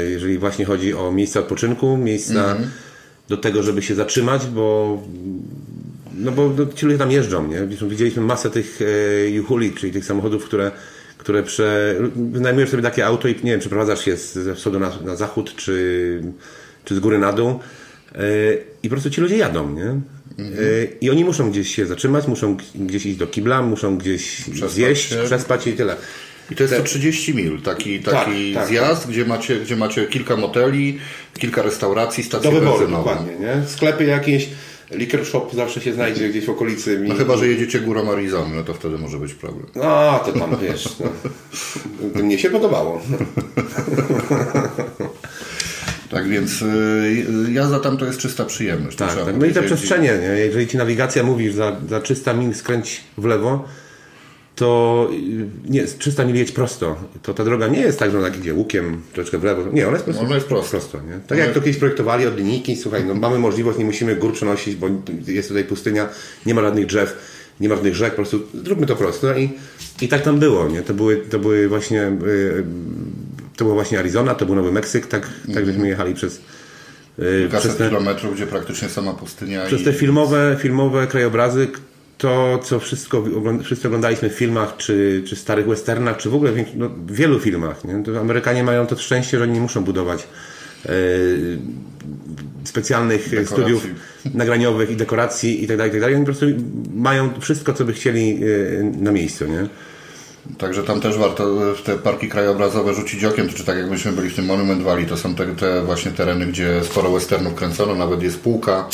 E, 0.00 0.10
Jeżeli 0.10 0.38
właśnie 0.38 0.64
chodzi 0.64 0.94
o 0.94 1.12
miejsca 1.12 1.40
odpoczynku, 1.40 1.96
miejsca 1.96 2.56
do 3.28 3.36
tego, 3.36 3.62
żeby 3.62 3.82
się 3.82 3.94
zatrzymać, 3.94 4.46
bo 4.46 4.98
no 6.18 6.32
bo 6.32 6.50
no, 6.58 6.66
ci 6.74 6.86
ludzie 6.86 6.98
tam 6.98 7.10
jeżdżą, 7.10 7.48
nie? 7.48 7.66
Widzieliśmy 7.88 8.22
masę 8.22 8.50
tych 8.50 8.80
e, 8.82 9.28
juhuli, 9.30 9.72
czyli 9.72 9.92
tych 9.92 10.04
samochodów, 10.04 10.44
które, 10.44 10.70
które 11.18 11.42
prze... 11.42 11.94
wynajmujesz 12.16 12.70
sobie 12.70 12.82
takie 12.82 13.06
auto 13.06 13.28
i 13.28 13.34
nie 13.34 13.50
wiem, 13.50 13.60
przeprowadzasz 13.60 14.04
się 14.04 14.16
z- 14.16 14.32
ze 14.34 14.54
wschodu 14.54 14.78
na, 14.80 14.92
na 15.04 15.16
zachód, 15.16 15.56
czy, 15.56 16.22
czy 16.84 16.94
z 16.94 16.98
góry 17.00 17.18
na 17.18 17.32
dół 17.32 17.48
e, 18.14 18.18
i 18.82 18.88
po 18.88 18.94
prostu 18.94 19.10
ci 19.10 19.20
ludzie 19.20 19.36
jadą, 19.36 19.70
nie? 19.72 20.00
E, 20.38 20.44
I 21.00 21.10
oni 21.10 21.24
muszą 21.24 21.50
gdzieś 21.50 21.74
się 21.74 21.86
zatrzymać, 21.86 22.26
muszą 22.26 22.56
gdzieś 22.74 23.06
iść 23.06 23.16
do 23.16 23.26
kibla, 23.26 23.62
muszą 23.62 23.98
gdzieś 23.98 24.44
zjeść, 24.68 25.08
się. 25.08 25.22
przespać 25.24 25.66
i 25.66 25.72
tyle. 25.72 25.96
I 26.50 26.56
to 26.56 26.62
jest 26.62 26.76
to 26.76 26.82
30 26.82 27.34
mil, 27.34 27.60
taki, 27.62 28.00
taki 28.00 28.52
Tak, 28.52 28.62
tak, 28.62 28.68
zjazd, 28.68 29.08
Gdzie, 29.08 29.24
macie, 29.24 29.56
gdzie 29.56 29.76
macie 29.76 30.06
kilka 30.06 30.36
moteli, 30.36 30.98
kilka 31.38 31.62
restauracji, 31.62 32.24
stacje 32.24 32.50
Do 32.50 32.60
wyboru, 32.60 32.88
dokładnie, 32.88 33.32
nie? 33.40 33.62
Sklepy 33.66 34.04
jakieś, 34.04 34.48
liquor 34.90 35.26
shop 35.26 35.50
zawsze 35.54 35.80
się 35.80 35.92
znajdzie 35.92 36.28
gdzieś 36.28 36.44
w 36.44 36.50
okolicy. 36.50 37.00
No 37.08 37.14
chyba, 37.14 37.36
że 37.36 37.48
jedziecie 37.48 37.80
górą 37.80 38.10
Arizony, 38.12 38.56
no 38.56 38.64
to 38.64 38.74
wtedy 38.74 38.98
może 38.98 39.18
być 39.18 39.34
problem. 39.34 39.66
No, 39.74 40.20
to 40.24 40.32
tam, 40.32 40.56
wiesz, 40.62 40.88
no. 41.00 42.22
Mnie 42.22 42.38
się 42.38 42.50
podobało. 42.50 43.02
Tak 46.14 46.28
więc 46.28 46.62
y, 46.62 47.52
jazda 47.52 47.80
tam 47.80 47.96
to 47.96 48.06
jest 48.06 48.18
czysta 48.18 48.44
przyjemność. 48.44 48.96
Tak, 48.96 49.24
tak. 49.24 49.36
No 49.38 49.46
i 49.46 49.52
te 49.52 49.62
przestrzenie, 49.62 50.18
nie? 50.20 50.26
jeżeli 50.26 50.66
ci 50.66 50.76
nawigacja 50.76 51.22
mówi, 51.22 51.50
że 51.50 51.56
za, 51.56 51.76
za 51.88 52.00
300 52.00 52.34
mil 52.34 52.54
skręć 52.54 53.00
w 53.18 53.24
lewo, 53.24 53.64
to 54.56 55.08
y, 55.12 55.70
nie, 55.70 55.84
300 55.86 56.24
mil 56.24 56.36
jedź 56.36 56.52
prosto. 56.52 56.96
To 57.22 57.34
ta 57.34 57.44
droga 57.44 57.68
nie 57.68 57.80
jest 57.80 57.98
tak, 57.98 58.10
że 58.10 58.18
ona 58.18 58.28
idzie 58.28 58.54
łukiem, 58.54 59.02
troszeczkę 59.12 59.38
w 59.38 59.44
lewo. 59.44 59.62
Nie, 59.72 59.88
ona 59.88 59.92
jest 59.92 60.04
po 60.04 60.10
prostu 60.10 60.26
Ona 60.26 60.34
jest 60.34 60.46
prosta. 60.46 60.70
prosto. 60.70 60.98
Nie? 61.00 61.18
Tak 61.26 61.38
jak 61.38 61.52
to 61.52 61.60
kiedyś 61.60 61.76
projektowali 61.76 62.26
od 62.26 62.36
linijki, 62.36 62.76
słuchaj, 62.76 63.04
no 63.04 63.14
mamy 63.14 63.38
możliwość, 63.38 63.78
nie 63.78 63.84
musimy 63.84 64.16
gór 64.16 64.32
przenosić, 64.32 64.76
bo 64.76 64.86
jest 65.26 65.48
tutaj 65.48 65.64
pustynia, 65.64 66.08
nie 66.46 66.54
ma 66.54 66.60
żadnych 66.60 66.86
drzew, 66.86 67.16
nie 67.60 67.68
ma 67.68 67.74
żadnych 67.74 67.94
rzek, 67.94 68.10
po 68.10 68.16
prostu 68.16 68.42
zróbmy 68.64 68.86
to 68.86 68.96
prosto. 68.96 69.38
I, 69.38 69.50
i 70.00 70.08
tak 70.08 70.22
tam 70.22 70.38
było, 70.38 70.68
nie? 70.68 70.82
To 70.82 70.94
były, 70.94 71.16
to 71.16 71.38
były 71.38 71.68
właśnie, 71.68 72.02
y, 72.02 72.64
to 73.56 73.64
była 73.64 73.74
właśnie 73.74 73.98
Arizona, 73.98 74.34
to 74.34 74.46
był 74.46 74.54
Nowy 74.54 74.72
Meksyk, 74.72 75.06
tak, 75.06 75.30
tak 75.54 75.66
żeśmy 75.66 75.88
jechali 75.88 76.14
przez, 76.14 76.40
y, 77.18 77.40
Kilkaset 77.40 77.60
przez 77.60 77.76
te, 77.76 77.88
kilometrów, 77.88 78.34
gdzie 78.34 78.46
praktycznie 78.46 78.88
sama 78.88 79.12
pustynia 79.12 79.66
przez 79.66 79.80
i 79.80 79.84
te 79.84 79.92
filmowe, 79.92 80.56
filmowe 80.60 81.06
krajobrazy, 81.06 81.68
to, 82.18 82.58
co 82.58 82.80
wszystko, 82.80 83.24
wszyscy 83.64 83.88
oglądaliśmy 83.88 84.30
w 84.30 84.32
filmach, 84.32 84.76
czy, 84.76 85.22
czy 85.26 85.36
starych 85.36 85.66
westernach, 85.66 86.16
czy 86.16 86.30
w 86.30 86.34
ogóle 86.34 86.52
w 86.52 86.76
no, 86.76 86.90
wielu 87.06 87.40
filmach. 87.40 87.84
Nie? 87.84 88.02
To 88.02 88.20
Amerykanie 88.20 88.64
mają 88.64 88.86
to 88.86 88.96
szczęście, 88.96 89.38
że 89.38 89.44
oni 89.44 89.52
nie 89.52 89.60
muszą 89.60 89.84
budować 89.84 90.28
e, 90.86 90.90
specjalnych 92.64 93.30
dekoracji. 93.30 93.56
studiów 93.56 93.86
nagraniowych 94.34 94.90
i 94.90 94.96
dekoracji 94.96 95.64
i 95.64 95.66
tak 95.66 95.76
dalej, 95.76 96.00
tak. 96.00 96.02
Oni 96.02 96.18
po 96.18 96.24
prostu 96.24 96.46
mają 96.94 97.40
wszystko, 97.40 97.72
co 97.72 97.84
by 97.84 97.92
chcieli 97.92 98.40
e, 98.80 98.82
na 98.82 99.12
miejscu. 99.12 99.46
Nie? 99.46 99.68
Także 100.58 100.82
tam 100.82 101.00
też 101.00 101.18
warto 101.18 101.74
w 101.74 101.82
te 101.82 101.98
parki 101.98 102.28
krajobrazowe 102.28 102.94
rzucić 102.94 103.24
okiem, 103.24 103.48
czy 103.48 103.64
tak 103.64 103.78
jak 103.78 103.90
myśmy 103.90 104.12
byli 104.12 104.30
w 104.30 104.36
tym 104.36 104.44
Monument 104.44 104.82
Valley, 104.82 105.06
to 105.06 105.16
są 105.16 105.34
te, 105.34 105.46
te 105.46 105.82
właśnie 105.82 106.10
tereny, 106.10 106.46
gdzie 106.46 106.84
sporo 106.84 107.10
westernów 107.10 107.54
kręcono, 107.54 107.94
nawet 107.94 108.22
jest 108.22 108.40
półka 108.40 108.88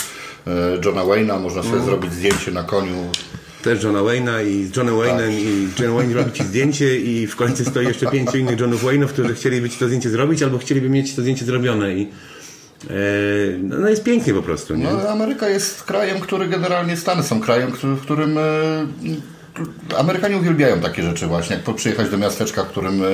e, 0.47 0.51
Johna 0.85 1.03
Wayne'a, 1.03 1.41
można 1.41 1.63
sobie 1.63 1.75
mm. 1.75 1.87
zrobić 1.87 2.13
zdjęcie 2.13 2.51
na 2.51 2.63
koniu. 2.63 3.11
Też 3.63 3.83
Johna 3.83 4.01
Wayne'a 4.01 4.47
i 4.47 4.67
z 4.67 4.77
Johnem 4.77 4.95
Wayne'em 4.95 5.19
tak. 5.19 5.33
i 5.33 5.69
John 5.83 5.97
Wayne 5.97 6.15
robi 6.15 6.33
Ci 6.33 6.45
zdjęcie 6.45 6.97
i 6.97 7.27
w 7.27 7.37
końcu 7.37 7.65
stoi 7.65 7.87
jeszcze 7.87 8.07
pięciu 8.07 8.39
innych 8.39 8.61
Johnów 8.61 8.85
Wayne'ów, 8.85 9.07
którzy 9.07 9.35
chcieliby 9.35 9.71
Ci 9.71 9.79
to 9.79 9.87
zdjęcie 9.87 10.11
zrobić 10.11 10.43
albo 10.43 10.59
chcieliby 10.59 10.89
mieć 10.89 11.15
to 11.15 11.23
zdjęcie 11.23 11.45
zrobione 11.45 11.95
i 11.95 12.03
e, 12.03 12.95
no 13.63 13.89
jest 13.89 14.05
pięknie 14.05 14.35
po 14.35 14.43
prostu. 14.43 14.75
Nie? 14.75 14.85
No, 14.85 15.09
Ameryka 15.09 15.49
jest 15.49 15.83
krajem, 15.83 16.21
który 16.21 16.49
generalnie 16.49 16.97
Stany 16.97 17.23
są 17.23 17.41
krajem, 17.41 17.73
w 17.83 18.01
którym 18.01 18.39
e, 18.39 18.43
Amerykanie 19.99 20.37
uwielbiają 20.37 20.81
takie 20.81 21.03
rzeczy 21.03 21.27
właśnie, 21.27 21.57
jak 21.57 21.77
przyjechać 21.77 22.11
do 22.11 22.19
miasteczka, 22.19 22.65
w 22.65 22.69
którym 22.69 23.03
e, 23.03 23.07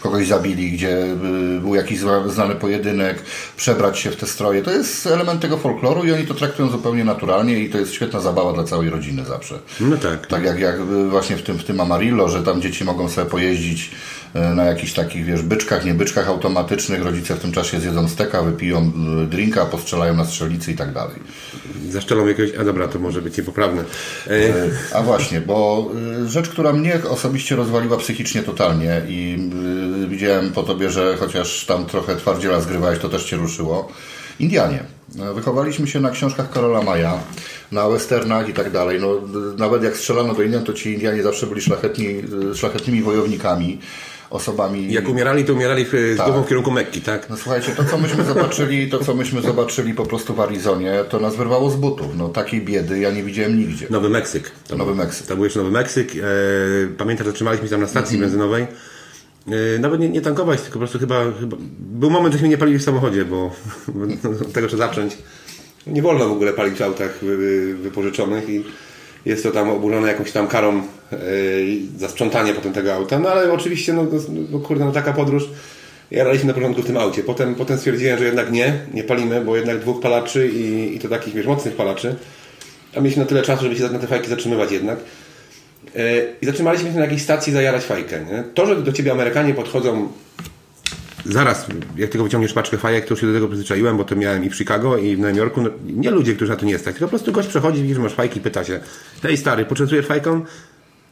kogoś 0.00 0.26
zabili, 0.26 0.72
gdzie 0.72 1.02
e, 1.02 1.16
był 1.60 1.74
jakiś 1.74 2.00
znany 2.26 2.54
pojedynek, 2.54 3.22
przebrać 3.56 3.98
się 3.98 4.10
w 4.10 4.16
te 4.16 4.26
stroje. 4.26 4.62
To 4.62 4.70
jest 4.70 5.06
element 5.06 5.40
tego 5.40 5.58
folkloru 5.58 6.04
i 6.04 6.12
oni 6.12 6.26
to 6.26 6.34
traktują 6.34 6.68
zupełnie 6.68 7.04
naturalnie 7.04 7.58
i 7.58 7.70
to 7.70 7.78
jest 7.78 7.92
świetna 7.92 8.20
zabawa 8.20 8.52
dla 8.52 8.64
całej 8.64 8.90
rodziny 8.90 9.24
zawsze. 9.24 9.58
No 9.80 9.96
tak. 9.96 10.26
Tak 10.26 10.44
jak, 10.44 10.58
jak 10.58 10.86
właśnie 10.86 11.36
w 11.36 11.42
tym, 11.42 11.58
w 11.58 11.64
tym 11.64 11.80
Amarillo, 11.80 12.28
że 12.28 12.42
tam 12.42 12.62
dzieci 12.62 12.84
mogą 12.84 13.08
sobie 13.08 13.30
pojeździć 13.30 13.90
E, 14.27 14.27
na 14.34 14.64
jakichś 14.64 14.92
takich, 14.92 15.24
wiesz, 15.24 15.42
byczkach, 15.42 15.84
nie 15.84 15.94
byczkach 15.94 16.28
automatycznych. 16.28 17.02
Rodzice 17.02 17.34
w 17.34 17.38
tym 17.38 17.52
czasie 17.52 17.80
zjedzą 17.80 18.08
steka, 18.08 18.42
wypiją 18.42 18.92
e, 19.22 19.26
drinka, 19.26 19.66
postrzelają 19.66 20.16
na 20.16 20.24
strzelnicy 20.24 20.72
i 20.72 20.76
tak 20.76 20.92
dalej. 20.92 21.16
Zaszczelą 21.90 22.26
jakiegoś, 22.26 22.54
a 22.60 22.64
dobra, 22.64 22.88
to 22.88 22.98
może 22.98 23.22
być 23.22 23.36
niepoprawne. 23.36 23.84
E, 24.26 24.52
a 24.94 25.02
właśnie, 25.02 25.40
bo 25.40 25.90
rzecz, 26.26 26.48
która 26.48 26.72
mnie 26.72 27.00
osobiście 27.10 27.56
rozwaliła 27.56 27.96
psychicznie 27.96 28.42
totalnie 28.42 29.02
i 29.08 29.50
widziałem 30.08 30.52
po 30.52 30.62
tobie, 30.62 30.90
że 30.90 31.16
chociaż 31.16 31.64
tam 31.64 31.86
trochę 31.86 32.16
twardziela 32.16 32.60
zgrywałeś, 32.60 32.98
to 32.98 33.08
też 33.08 33.24
cię 33.24 33.36
ruszyło. 33.36 33.92
Indianie. 34.40 34.84
Wychowaliśmy 35.34 35.86
się 35.86 36.00
na 36.00 36.10
książkach 36.10 36.50
Karola 36.50 36.82
Maja, 36.82 37.18
na 37.72 37.88
westernach 37.88 38.48
i 38.48 38.52
tak 38.52 38.70
dalej. 38.70 39.00
No, 39.00 39.20
nawet 39.58 39.82
jak 39.82 39.96
strzelano 39.96 40.34
do 40.34 40.42
Indian, 40.42 40.64
to 40.64 40.72
ci 40.72 40.92
Indianie 40.92 41.22
zawsze 41.22 41.46
byli 41.46 41.60
szlachetni, 41.60 42.22
szlachetnymi 42.54 43.02
wojownikami 43.02 43.78
osobami. 44.30 44.92
Jak 44.92 45.08
umierali, 45.08 45.44
to 45.44 45.52
umierali 45.52 45.84
w, 45.84 45.88
z 45.88 46.16
tak. 46.16 46.26
głową 46.26 46.42
w 46.42 46.48
kierunku 46.48 46.70
Mekki, 46.70 47.00
tak? 47.00 47.30
No 47.30 47.36
słuchajcie, 47.36 47.72
to 47.72 47.84
co 47.84 47.98
myśmy 47.98 48.24
zobaczyli, 48.24 48.90
to 48.90 49.04
co 49.04 49.14
myśmy 49.14 49.40
zobaczyli 49.40 49.94
po 49.94 50.06
prostu 50.06 50.34
w 50.34 50.40
Arizonie, 50.40 50.92
to 51.08 51.20
nas 51.20 51.36
wyrwało 51.36 51.70
z 51.70 51.76
butów. 51.76 52.06
No 52.16 52.28
takiej 52.28 52.62
biedy 52.62 52.98
ja 52.98 53.10
nie 53.10 53.22
widziałem 53.22 53.58
nigdzie. 53.58 53.86
Nowy 53.90 54.08
Meksyk. 54.08 54.50
To 54.68 54.76
Nowy 54.76 54.94
Meksyk. 54.94 55.26
To 55.26 55.34
był 55.34 55.44
jeszcze 55.44 55.58
Nowy 55.58 55.70
Meksyk. 55.70 56.12
E, 56.16 56.20
pamiętam, 56.98 57.24
że 57.24 57.30
zatrzymaliśmy 57.30 57.66
się 57.66 57.70
tam 57.70 57.80
na 57.80 57.86
stacji 57.86 58.16
mm 58.16 58.28
-hmm. 58.28 58.32
benzynowej. 58.32 58.66
E, 59.76 59.78
nawet 59.78 60.00
nie, 60.00 60.08
nie, 60.08 60.20
tankować, 60.20 60.60
tylko 60.60 60.72
po 60.72 60.78
prostu 60.78 60.98
chyba, 60.98 61.24
chyba... 61.40 61.56
Był 61.78 62.10
moment, 62.10 62.32
żeśmy 62.32 62.48
nie 62.48 62.58
palili 62.58 62.78
w 62.78 62.82
samochodzie, 62.82 63.24
bo, 63.24 63.50
bo 63.88 64.04
od 64.30 64.52
tego 64.52 64.68
trzeba 64.68 64.86
zacząć. 64.86 65.18
Nie 65.86 66.02
wolno 66.02 66.28
w 66.28 66.32
ogóle 66.32 66.52
palić 66.52 66.78
w 66.78 66.82
autach 66.82 67.18
wypożyczonych 67.82 68.48
i 68.48 68.64
jest 69.26 69.42
to 69.42 69.50
tam 69.50 69.70
oburzone 69.70 70.08
jakąś 70.08 70.32
tam 70.32 70.48
karą 70.48 70.82
yy, 71.12 71.18
za 71.98 72.08
sprzątanie 72.08 72.54
potem 72.54 72.72
tego 72.72 72.94
auta, 72.94 73.18
no 73.18 73.28
ale 73.28 73.52
oczywiście, 73.52 73.92
no, 73.92 74.02
no, 74.02 74.18
no 74.50 74.58
kurde, 74.58 74.84
no 74.84 74.92
taka 74.92 75.12
podróż. 75.12 75.48
Jaraliśmy 76.10 76.48
na 76.48 76.54
początku 76.54 76.82
w 76.82 76.86
tym 76.86 76.96
aucie. 76.96 77.22
Potem, 77.22 77.54
potem 77.54 77.78
stwierdziłem, 77.78 78.18
że 78.18 78.24
jednak 78.24 78.52
nie, 78.52 78.80
nie 78.94 79.04
palimy, 79.04 79.40
bo 79.40 79.56
jednak 79.56 79.78
dwóch 79.78 80.00
palaczy 80.00 80.48
i, 80.48 80.96
i 80.96 80.98
to 80.98 81.08
takich, 81.08 81.34
wiesz, 81.34 81.46
mocnych 81.46 81.76
palaczy. 81.76 82.14
A 82.96 83.00
mieliśmy 83.00 83.22
na 83.22 83.28
tyle 83.28 83.42
czasu, 83.42 83.62
żeby 83.62 83.76
się 83.76 83.88
na 83.88 83.98
te 83.98 84.06
fajki 84.06 84.28
zatrzymywać 84.28 84.72
jednak. 84.72 84.98
Yy, 85.94 86.00
I 86.42 86.46
zatrzymaliśmy 86.46 86.90
się 86.90 86.96
na 86.96 87.02
jakiejś 87.02 87.22
stacji 87.22 87.52
zajarać 87.52 87.84
fajkę. 87.84 88.20
Nie? 88.20 88.44
To, 88.54 88.66
że 88.66 88.82
do 88.82 88.92
ciebie 88.92 89.12
Amerykanie 89.12 89.54
podchodzą 89.54 90.08
zaraz, 91.32 91.66
jak 91.96 92.10
tylko 92.10 92.24
wyciągniesz 92.24 92.52
paczkę 92.52 92.78
fajek, 92.78 93.04
to 93.04 93.10
już 93.10 93.20
się 93.20 93.26
do 93.26 93.32
tego 93.32 93.48
przyzwyczaiłem, 93.48 93.96
bo 93.96 94.04
to 94.04 94.16
miałem 94.16 94.44
i 94.44 94.50
w 94.50 94.56
Chicago, 94.56 94.96
i 94.96 95.16
w 95.16 95.18
Nowym 95.18 95.36
Jorku. 95.36 95.62
No, 95.62 95.70
nie 95.84 96.10
ludzie, 96.10 96.34
którzy 96.34 96.50
na 96.50 96.56
to 96.56 96.66
nie 96.66 96.78
stać, 96.78 96.94
tylko 96.94 97.06
po 97.06 97.10
prostu 97.10 97.32
gość 97.32 97.48
przechodzi, 97.48 97.82
widzisz, 97.82 97.98
masz 97.98 98.14
fajki, 98.14 98.40
pyta 98.40 98.64
się, 98.64 98.80
hej 99.22 99.36
stary, 99.36 99.64
poczęstujesz 99.64 100.06
fajką? 100.06 100.44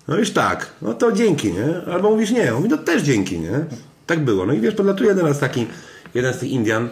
No 0.08 0.18
już 0.18 0.30
tak, 0.30 0.70
no 0.82 0.94
to 0.94 1.12
dzięki, 1.12 1.52
nie? 1.52 1.92
Albo 1.92 2.10
mówisz 2.10 2.30
nie, 2.30 2.50
on 2.50 2.56
mówi, 2.56 2.68
no 2.68 2.78
też 2.78 3.02
dzięki, 3.02 3.38
nie? 3.38 3.64
Tak 4.06 4.20
było. 4.20 4.46
No 4.46 4.52
i 4.52 4.60
wiesz, 4.60 4.74
podlatuje 4.74 5.14
do 5.14 5.22
nas 5.22 5.38
taki, 5.38 5.66
jeden 6.14 6.34
z 6.34 6.38
tych 6.38 6.50
Indian 6.50 6.88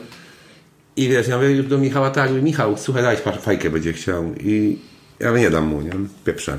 i 0.96 1.08
wiesz, 1.08 1.28
ja 1.28 1.36
mówię 1.36 1.50
już 1.50 1.66
do 1.66 1.78
Michała 1.78 2.10
tak, 2.10 2.42
Michał, 2.42 2.76
słuchaj, 2.78 3.02
daj 3.02 3.16
fajkę, 3.40 3.70
będzie 3.70 3.92
chciał. 3.92 4.24
I 4.40 4.78
ja 5.20 5.30
nie 5.30 5.50
dam 5.50 5.66
mu, 5.66 5.80
nie? 5.80 5.90
Pieprze. 6.24 6.58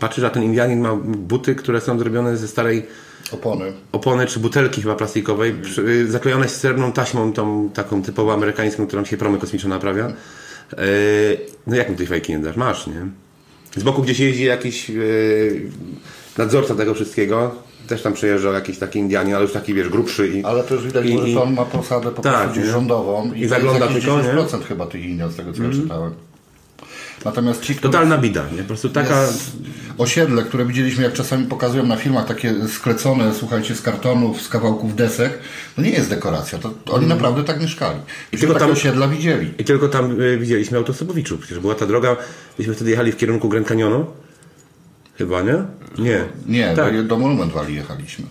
Patrzysz, 0.00 0.24
a 0.24 0.30
ten 0.30 0.42
Indianin 0.42 0.80
ma 0.80 0.96
buty, 1.06 1.54
które 1.54 1.80
są 1.80 1.98
zrobione 1.98 2.36
ze 2.36 2.48
starej 2.48 2.86
Opony. 3.32 3.72
Opony 3.92 4.26
czy 4.26 4.40
butelki 4.40 4.82
chyba 4.82 4.94
plastikowej, 4.94 5.50
mm. 5.50 6.10
zaklejone 6.10 6.48
srebrną 6.48 6.92
taśmą, 6.92 7.32
tą 7.32 7.70
taką 7.74 8.02
typowo 8.02 8.32
amerykańską, 8.32 8.86
którą 8.86 9.04
się 9.04 9.16
promy 9.16 9.38
kosmiczne 9.38 9.70
naprawia. 9.70 10.08
Yy, 10.08 10.78
no 11.66 11.76
jak 11.76 11.90
mi 11.90 11.96
tej 11.96 12.06
fajki 12.06 12.32
nie 12.32 12.38
dasz? 12.38 12.56
Masz, 12.56 12.86
nie? 12.86 13.06
Z 13.76 13.82
boku 13.82 14.02
gdzieś 14.02 14.18
jeździ 14.18 14.44
jakiś 14.44 14.88
yy, 14.88 15.70
nadzorca 16.38 16.74
tego 16.74 16.94
wszystkiego, 16.94 17.54
też 17.86 18.02
tam 18.02 18.12
przyjeżdżał 18.12 18.52
jakiś 18.52 18.78
taki 18.78 18.98
Indianin, 18.98 19.34
ale 19.34 19.42
już 19.42 19.52
taki, 19.52 19.74
wiesz, 19.74 19.88
grubszy. 19.88 20.28
I, 20.28 20.44
ale 20.44 20.64
też 20.64 20.84
widać, 20.84 21.06
i, 21.06 21.32
że 21.32 21.42
on 21.42 21.54
ma 21.54 21.64
posadę 21.64 22.10
po 22.10 22.22
tak, 22.22 22.50
prostu 22.50 22.70
rządową 22.70 23.32
i, 23.34 23.40
i 23.40 23.48
zagląda 23.48 23.88
tylko, 23.88 24.10
10% 24.10 24.58
nie? 24.58 24.64
chyba 24.64 24.86
tych 24.86 25.04
Indian, 25.04 25.32
z 25.32 25.36
tego 25.36 25.52
co 25.52 25.58
mm. 25.58 25.72
ja 25.72 25.82
czytałem. 25.82 26.14
Natomiast 27.24 27.62
ci, 27.62 27.74
Totalna 27.74 28.18
bida, 28.18 28.44
nie? 28.52 28.58
Po 28.58 28.68
prostu 28.68 28.88
taka... 28.88 29.28
Osiedle, 29.98 30.42
które 30.42 30.64
widzieliśmy, 30.64 31.04
jak 31.04 31.12
czasami 31.12 31.46
pokazują 31.46 31.86
na 31.86 31.96
filmach, 31.96 32.26
takie 32.26 32.68
sklecone, 32.68 33.34
słuchajcie, 33.34 33.74
z 33.74 33.82
kartonów, 33.82 34.42
z 34.42 34.48
kawałków 34.48 34.96
desek, 34.96 35.38
to 35.76 35.82
nie 35.82 35.90
jest 35.90 36.10
dekoracja. 36.10 36.58
To 36.58 36.74
oni 36.86 37.04
mm. 37.04 37.08
naprawdę 37.08 37.44
tak 37.44 37.60
mieszkali. 37.60 37.98
I 38.32 38.38
tylko 38.38 38.54
tam 38.54 38.70
osiedla 38.70 39.08
widzieli. 39.08 39.54
I 39.58 39.64
tylko 39.64 39.88
tam 39.88 40.20
y, 40.20 40.38
widzieliśmy 40.38 40.78
autostopowiczów. 40.78 41.40
Przecież 41.40 41.58
była 41.58 41.74
ta 41.74 41.86
droga, 41.86 42.16
myśmy 42.58 42.74
wtedy 42.74 42.90
jechali 42.90 43.12
w 43.12 43.16
kierunku 43.16 43.48
Grand 43.48 43.66
Canyonu. 43.66 44.06
Chyba, 45.18 45.42
nie? 45.42 45.56
Nie. 45.98 46.24
Nie, 46.46 46.74
tak. 46.76 46.96
do, 46.96 47.02
do 47.02 47.18
Monument 47.18 47.52
Valley 47.52 47.74
jechaliśmy. 47.74 48.24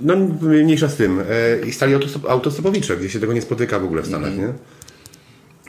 No, 0.00 0.16
mniejsza 0.40 0.88
z 0.88 0.96
tym. 0.96 1.20
E, 1.20 1.66
I 1.66 1.72
stali 1.72 1.94
autostopowicze, 2.28 2.96
gdzie 2.96 3.10
się 3.10 3.20
tego 3.20 3.32
nie 3.32 3.42
spotyka 3.42 3.78
w 3.78 3.84
ogóle 3.84 4.02
w 4.02 4.06
Stanach, 4.06 4.32
mm. 4.32 4.46
nie? 4.46 4.52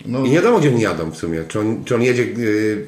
No. 0.06 0.26
I 0.26 0.30
nie 0.30 0.36
wiadomo, 0.36 0.60
gdzie 0.60 0.70
oni 0.70 0.82
jadą 0.82 1.12
w 1.12 1.18
sumie. 1.18 1.44
Czy 1.48 1.60
on, 1.60 1.86
czy 1.86 1.96
on 1.96 2.02
jedzie, 2.02 2.26
yy, 2.26 2.86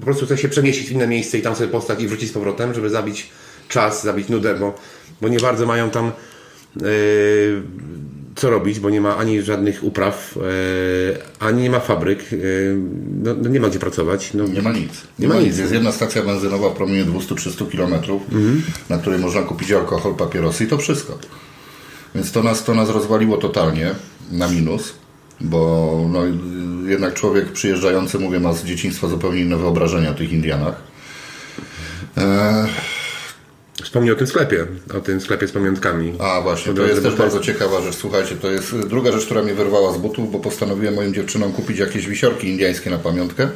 po 0.00 0.04
prostu 0.04 0.26
chce 0.26 0.38
się 0.38 0.48
przemieścić 0.48 0.88
w 0.88 0.92
inne 0.92 1.06
miejsce 1.06 1.38
i 1.38 1.42
tam 1.42 1.56
sobie 1.56 1.68
postać 1.70 2.02
i 2.02 2.08
wrócić 2.08 2.30
z 2.30 2.32
powrotem, 2.32 2.74
żeby 2.74 2.90
zabić 2.90 3.30
czas, 3.68 4.04
zabić 4.04 4.28
nudę, 4.28 4.54
bo, 4.54 4.74
bo 5.20 5.28
nie 5.28 5.38
bardzo 5.38 5.66
mają 5.66 5.90
tam 5.90 6.12
yy, 6.76 6.82
co 8.36 8.50
robić, 8.50 8.80
bo 8.80 8.90
nie 8.90 9.00
ma 9.00 9.16
ani 9.16 9.42
żadnych 9.42 9.84
upraw, 9.84 10.36
yy, 10.36 10.42
ani 11.38 11.62
nie 11.62 11.70
ma 11.70 11.80
fabryk, 11.80 12.32
yy, 12.32 12.76
no, 13.22 13.34
no, 13.42 13.48
nie 13.48 13.60
ma 13.60 13.68
gdzie 13.68 13.78
pracować. 13.78 14.34
No, 14.34 14.46
nie 14.46 14.62
ma 14.62 14.72
nic. 14.72 14.92
Nie, 15.18 15.28
nie 15.28 15.28
ma 15.28 15.34
nic. 15.34 15.44
nic. 15.44 15.58
Jest 15.58 15.72
jedna 15.72 15.92
stacja 15.92 16.22
benzynowa 16.22 16.70
w 16.70 16.72
promieniu 16.72 17.04
200-300 17.04 17.70
km, 17.70 17.94
mhm. 17.94 18.62
na 18.88 18.98
której 18.98 19.18
można 19.18 19.42
kupić 19.42 19.72
alkohol, 19.72 20.14
papierosy 20.14 20.64
i 20.64 20.66
to 20.66 20.78
wszystko. 20.78 21.18
Więc 22.14 22.32
to 22.32 22.42
nas, 22.42 22.64
to 22.64 22.74
nas 22.74 22.90
rozwaliło 22.90 23.36
totalnie 23.36 23.94
na 24.32 24.48
minus 24.48 24.92
bo 25.40 26.00
no, 26.08 26.20
jednak 26.86 27.14
człowiek 27.14 27.52
przyjeżdżający, 27.52 28.18
mówię, 28.18 28.40
ma 28.40 28.52
z 28.52 28.64
dzieciństwa 28.64 29.08
zupełnie 29.08 29.40
inne 29.40 29.56
wyobrażenia 29.56 30.10
o 30.10 30.14
tych 30.14 30.32
Indianach. 30.32 30.74
E... 32.18 32.66
Wspomnij 33.82 34.12
o 34.12 34.16
tym 34.16 34.26
sklepie, 34.26 34.66
o 34.94 35.00
tym 35.00 35.20
sklepie 35.20 35.48
z 35.48 35.52
pamiątkami. 35.52 36.12
A 36.18 36.40
właśnie, 36.40 36.74
to 36.74 36.82
jest 36.82 37.02
też 37.02 37.14
bardzo 37.14 37.40
ciekawa 37.40 37.82
rzecz. 37.82 37.94
Słuchajcie, 37.94 38.36
to 38.36 38.50
jest 38.50 38.76
druga 38.86 39.12
rzecz, 39.12 39.24
która 39.24 39.42
mnie 39.42 39.54
wyrwała 39.54 39.92
z 39.92 39.98
butów, 39.98 40.32
bo 40.32 40.38
postanowiłem 40.38 40.94
moim 40.94 41.14
dziewczynom 41.14 41.52
kupić 41.52 41.78
jakieś 41.78 42.06
wisiorki 42.06 42.48
indiańskie 42.48 42.90
na 42.90 42.98
pamiątkę. 42.98 43.48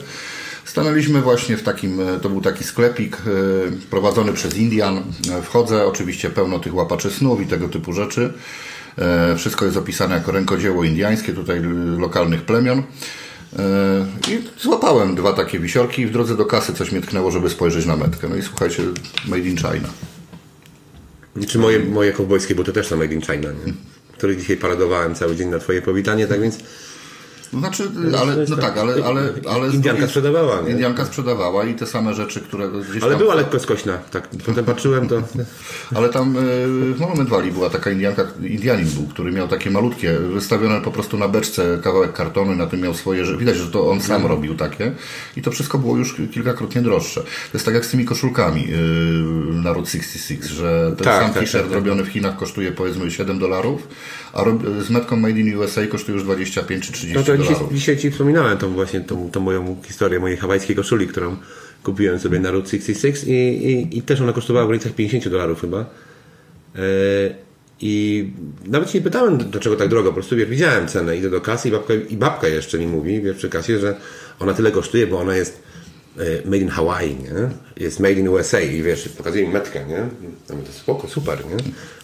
Stanęliśmy 0.65 1.23
właśnie 1.23 1.57
w 1.57 1.63
takim, 1.63 2.01
to 2.23 2.29
był 2.29 2.41
taki 2.41 2.65
sklepik 2.65 3.17
e, 3.17 3.21
prowadzony 3.91 4.33
przez 4.33 4.57
Indian. 4.57 5.03
Wchodzę, 5.43 5.87
oczywiście 5.87 6.31
pełno 6.31 6.59
tych 6.59 6.75
łapaczy 6.75 7.11
snów 7.11 7.41
i 7.41 7.47
tego 7.47 7.69
typu 7.69 7.93
rzeczy. 7.93 8.33
E, 8.99 9.37
wszystko 9.37 9.65
jest 9.65 9.77
opisane 9.77 10.15
jako 10.15 10.33
rękodzieło 10.33 10.85
indiańskie, 10.85 11.33
tutaj 11.33 11.61
lokalnych 11.99 12.43
plemion. 12.43 12.83
E, 13.59 13.63
I 14.31 14.61
złapałem 14.61 15.15
dwa 15.15 15.33
takie 15.33 15.59
wisiorki 15.59 16.03
i 16.03 16.07
w 16.07 16.11
drodze 16.11 16.37
do 16.37 16.47
kasy 16.47 16.75
coś 16.75 16.93
mnie 16.93 17.01
tknęło, 17.01 17.31
żeby 17.31 17.51
spojrzeć 17.51 17.87
na 17.87 17.97
metkę. 17.97 18.29
No 18.29 18.37
i 18.37 18.43
słuchajcie, 18.43 18.83
made 19.27 19.43
in 19.43 19.57
China. 19.57 19.89
Czy 21.49 21.59
moje, 21.59 21.79
moje 21.79 22.13
kowbojskie 22.13 22.55
buty 22.55 22.73
też 22.73 22.87
są 22.87 22.97
made 22.97 23.15
in 23.15 23.23
China, 23.23 23.49
nie? 23.67 23.73
Których 24.13 24.41
dzisiaj 24.41 24.57
paradowałem 24.57 25.15
cały 25.15 25.37
dzień 25.37 25.49
na 25.49 25.59
twoje 25.59 25.83
powitanie, 25.83 26.27
tak 26.27 26.41
więc 26.41 26.59
Znaczy, 27.53 27.91
ale, 28.19 28.37
no 28.49 28.57
tak, 28.57 28.79
ale... 28.79 29.05
ale, 29.05 29.33
ale 29.51 29.71
Indianka 29.71 30.07
sprzedawała, 30.07 30.61
nie? 30.61 30.71
Indianka 30.71 31.05
sprzedawała 31.05 31.65
i 31.65 31.75
te 31.75 31.87
same 31.87 32.15
rzeczy, 32.15 32.41
które 32.41 32.69
gdzieś 32.69 33.03
Ale 33.03 33.13
tam... 33.13 33.19
była 33.19 33.35
lekko 33.35 33.61
skośna. 33.61 33.99
Tak, 34.11 34.29
potem 34.47 34.65
patrzyłem, 34.65 35.09
to... 35.09 35.23
Ale 35.97 36.09
tam 36.09 36.37
e, 36.37 36.41
w 36.95 37.01
Monument 37.01 37.29
Valley 37.29 37.53
była 37.53 37.71
taka 37.71 37.91
Indianka, 37.91 38.27
Indianin 38.43 38.87
był, 38.87 39.07
który 39.07 39.33
miał 39.33 39.49
takie 39.49 39.71
malutkie, 39.71 40.19
wystawione 40.19 40.81
po 40.81 40.91
prostu 40.91 41.17
na 41.17 41.29
beczce 41.29 41.79
kawałek 41.83 42.13
kartonu 42.13 42.55
na 42.55 42.67
tym 42.67 42.81
miał 42.81 42.95
swoje, 42.95 43.37
widać, 43.37 43.57
że 43.57 43.71
to 43.71 43.91
on 43.91 44.01
sam 44.01 44.27
robił 44.27 44.55
takie 44.55 44.93
i 45.37 45.43
to 45.43 45.51
wszystko 45.51 45.79
było 45.79 45.97
już 45.97 46.17
kilkakrotnie 46.33 46.83
droższe. 46.83 47.21
To 47.21 47.29
jest 47.55 47.65
tak 47.65 47.75
jak 47.75 47.85
z 47.85 47.91
tymi 47.91 48.05
koszulkami 48.05 48.69
e, 48.73 48.77
na 49.53 49.73
Route 49.73 49.91
66, 49.91 50.45
że 50.45 50.93
ten 50.97 51.05
Tak, 51.05 51.23
sam 51.23 51.33
tak, 51.33 51.43
t-shirt 51.43 51.65
tak, 51.65 51.73
tak. 51.73 51.75
robiony 51.75 52.05
w 52.05 52.09
Chinach 52.09 52.37
kosztuje 52.37 52.73
powiedzmy 52.73 53.11
7 53.11 53.39
dolarów, 53.39 53.89
a 54.33 54.45
z 54.83 54.91
metką 54.91 55.17
Made 55.17 55.41
in 55.41 55.59
USA 55.59 55.87
kosztuje 55.87 56.15
już 56.15 56.25
25 56.25 56.87
czy 56.87 56.93
30 56.93 57.15
No 57.15 57.23
to 57.39 57.43
dzisiaj, 57.43 57.67
dzisiaj 57.73 57.97
Ci 57.97 58.11
wspominałem 58.11 58.59
tą 58.59 58.73
właśnie 58.73 59.01
tą, 59.01 59.31
tą 59.31 59.41
moją 59.41 59.77
historię 59.87 60.21
mojej 60.21 60.37
hawajskiej 60.37 60.77
koszuli, 60.77 61.07
którą 61.07 61.37
kupiłem 61.83 62.19
sobie 62.19 62.41
na 62.41 62.51
Route 62.51 62.69
66 62.69 63.25
i, 63.25 63.33
i, 63.33 63.99
i 63.99 64.03
też 64.03 64.21
ona 64.21 64.33
kosztowała 64.33 64.65
w 64.65 64.69
granicach 64.69 64.93
50 64.93 65.29
dolarów 65.29 65.61
chyba. 65.61 65.79
E, 65.79 66.81
I 67.81 68.31
nawet 68.67 68.91
się 68.91 68.99
nie 68.99 69.05
pytałem, 69.05 69.39
dlaczego 69.39 69.77
tak 69.77 69.89
drogo, 69.89 70.09
po 70.09 70.15
prostu 70.15 70.37
wiesz, 70.37 70.49
widziałem 70.49 70.89
cenę, 70.89 71.17
idę 71.17 71.31
do 71.31 71.41
kasy 71.41 71.69
i 71.69 71.73
babka, 71.73 71.95
i 71.95 72.17
babka 72.17 72.49
jeszcze 72.49 72.79
mi 72.79 72.87
mówi, 72.87 73.21
wiesz, 73.21 73.37
przy 73.37 73.49
kasie, 73.49 73.79
że 73.79 73.97
ona 74.41 74.55
tyle 74.55 74.71
kosztuje, 74.71 75.07
bo 75.07 75.19
ona 75.19 75.37
jest 75.37 75.63
made 76.45 76.59
in 76.59 76.69
Hawaii, 76.69 77.17
nie? 77.17 77.49
Jest 77.85 78.01
made 78.01 78.13
in 78.13 78.29
USA 78.29 78.61
i 78.61 78.83
wiesz, 78.83 79.09
pokazuje 79.09 79.47
mi 79.47 79.53
metkę, 79.53 79.85
nie? 79.87 80.09
Mówię, 80.51 80.67
to 80.67 80.73
spoko, 80.73 81.09
super, 81.09 81.39
nie? 81.39 81.57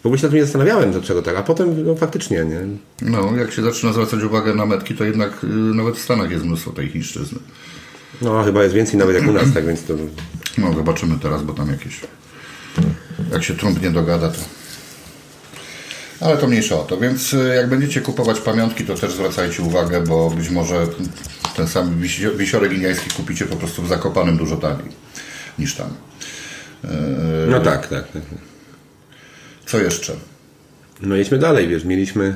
W 0.03 0.07
ogóle 0.07 0.19
się 0.19 0.23
nad 0.23 0.31
tym 0.31 0.39
nie 0.39 0.45
zastanawiałem, 0.45 0.93
dlaczego 0.93 1.23
tak, 1.23 1.37
a 1.37 1.43
potem 1.43 1.87
no, 1.87 1.95
faktycznie, 1.95 2.45
nie? 2.45 2.61
No, 3.03 3.37
jak 3.37 3.53
się 3.53 3.63
zaczyna 3.63 3.93
zwracać 3.93 4.23
uwagę 4.23 4.55
na 4.55 4.67
metki, 4.67 4.95
to 4.95 5.05
jednak 5.05 5.45
y, 5.45 5.47
nawet 5.47 5.97
w 5.97 6.03
Stanach 6.03 6.31
jest 6.31 6.45
mnóstwo 6.45 6.71
tej 6.71 6.89
chińszczyzny. 6.89 7.39
No, 8.23 8.43
chyba 8.45 8.63
jest 8.63 8.75
więcej 8.75 8.99
nawet 8.99 9.15
jak 9.15 9.29
u 9.29 9.33
nas, 9.33 9.53
tak 9.55 9.67
więc 9.67 9.85
to... 9.85 9.95
No, 10.59 10.73
zobaczymy 10.73 11.19
teraz, 11.23 11.43
bo 11.43 11.53
tam 11.53 11.71
jakieś. 11.71 12.01
Jak 13.33 13.45
się 13.45 13.55
Trump 13.55 13.83
nie 13.83 13.91
dogada, 13.91 14.29
to. 14.29 14.39
Ale 16.21 16.37
to 16.37 16.47
mniejsza 16.47 16.81
o 16.81 16.83
to. 16.83 16.97
Więc 16.97 17.35
y, 17.35 17.55
jak 17.57 17.69
będziecie 17.69 18.01
kupować 18.01 18.41
pamiątki, 18.41 18.85
to 18.85 18.95
też 18.95 19.13
zwracajcie 19.13 19.63
uwagę, 19.63 20.01
bo 20.01 20.31
być 20.31 20.51
może 20.51 20.87
ten 21.57 21.69
sam 21.69 22.01
wisi- 22.01 22.37
wisiorek 22.37 22.73
indiański 22.73 23.11
kupicie 23.11 23.47
po 23.47 23.57
prostu 23.57 23.83
w 23.83 23.89
Zakopanym 23.89 24.37
dużo 24.37 24.57
taniej 24.57 24.89
niż 25.59 25.75
tam. 25.75 25.89
No 27.49 27.61
tak, 27.61 27.87
tak. 27.87 28.13
tak. 28.13 28.23
Co 29.67 29.79
jeszcze? 29.79 30.13
No 31.03 31.17
jedźmy 31.17 31.39
dalej, 31.39 31.69
wiesz, 31.69 31.85
mieliśmy 31.85 32.35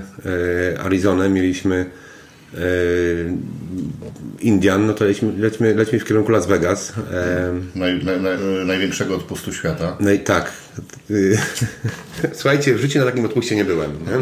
e, 0.76 0.80
Arizonę, 0.80 1.28
mieliśmy 1.28 1.76
e, 1.76 2.03
Indian, 4.40 4.86
no 4.86 4.92
to 4.94 5.04
lećmy, 5.04 5.32
lećmy, 5.38 5.74
lećmy 5.74 5.98
w 6.00 6.04
kierunku 6.04 6.32
Las 6.32 6.46
Vegas. 6.46 6.92
E, 7.12 7.52
Naj, 7.74 8.00
naj, 8.04 8.20
naj, 8.20 8.36
największego 8.66 9.14
odpustu 9.16 9.52
świata. 9.52 9.96
no 10.00 10.10
i 10.12 10.18
tak. 10.18 10.52
Y, 11.10 11.38
Słuchajcie, 12.40 12.74
w 12.74 12.78
życiu 12.80 12.98
na 12.98 13.04
takim 13.04 13.24
odpuście 13.24 13.56
nie 13.56 13.64
byłem. 13.64 13.90
Nie? 13.90 14.12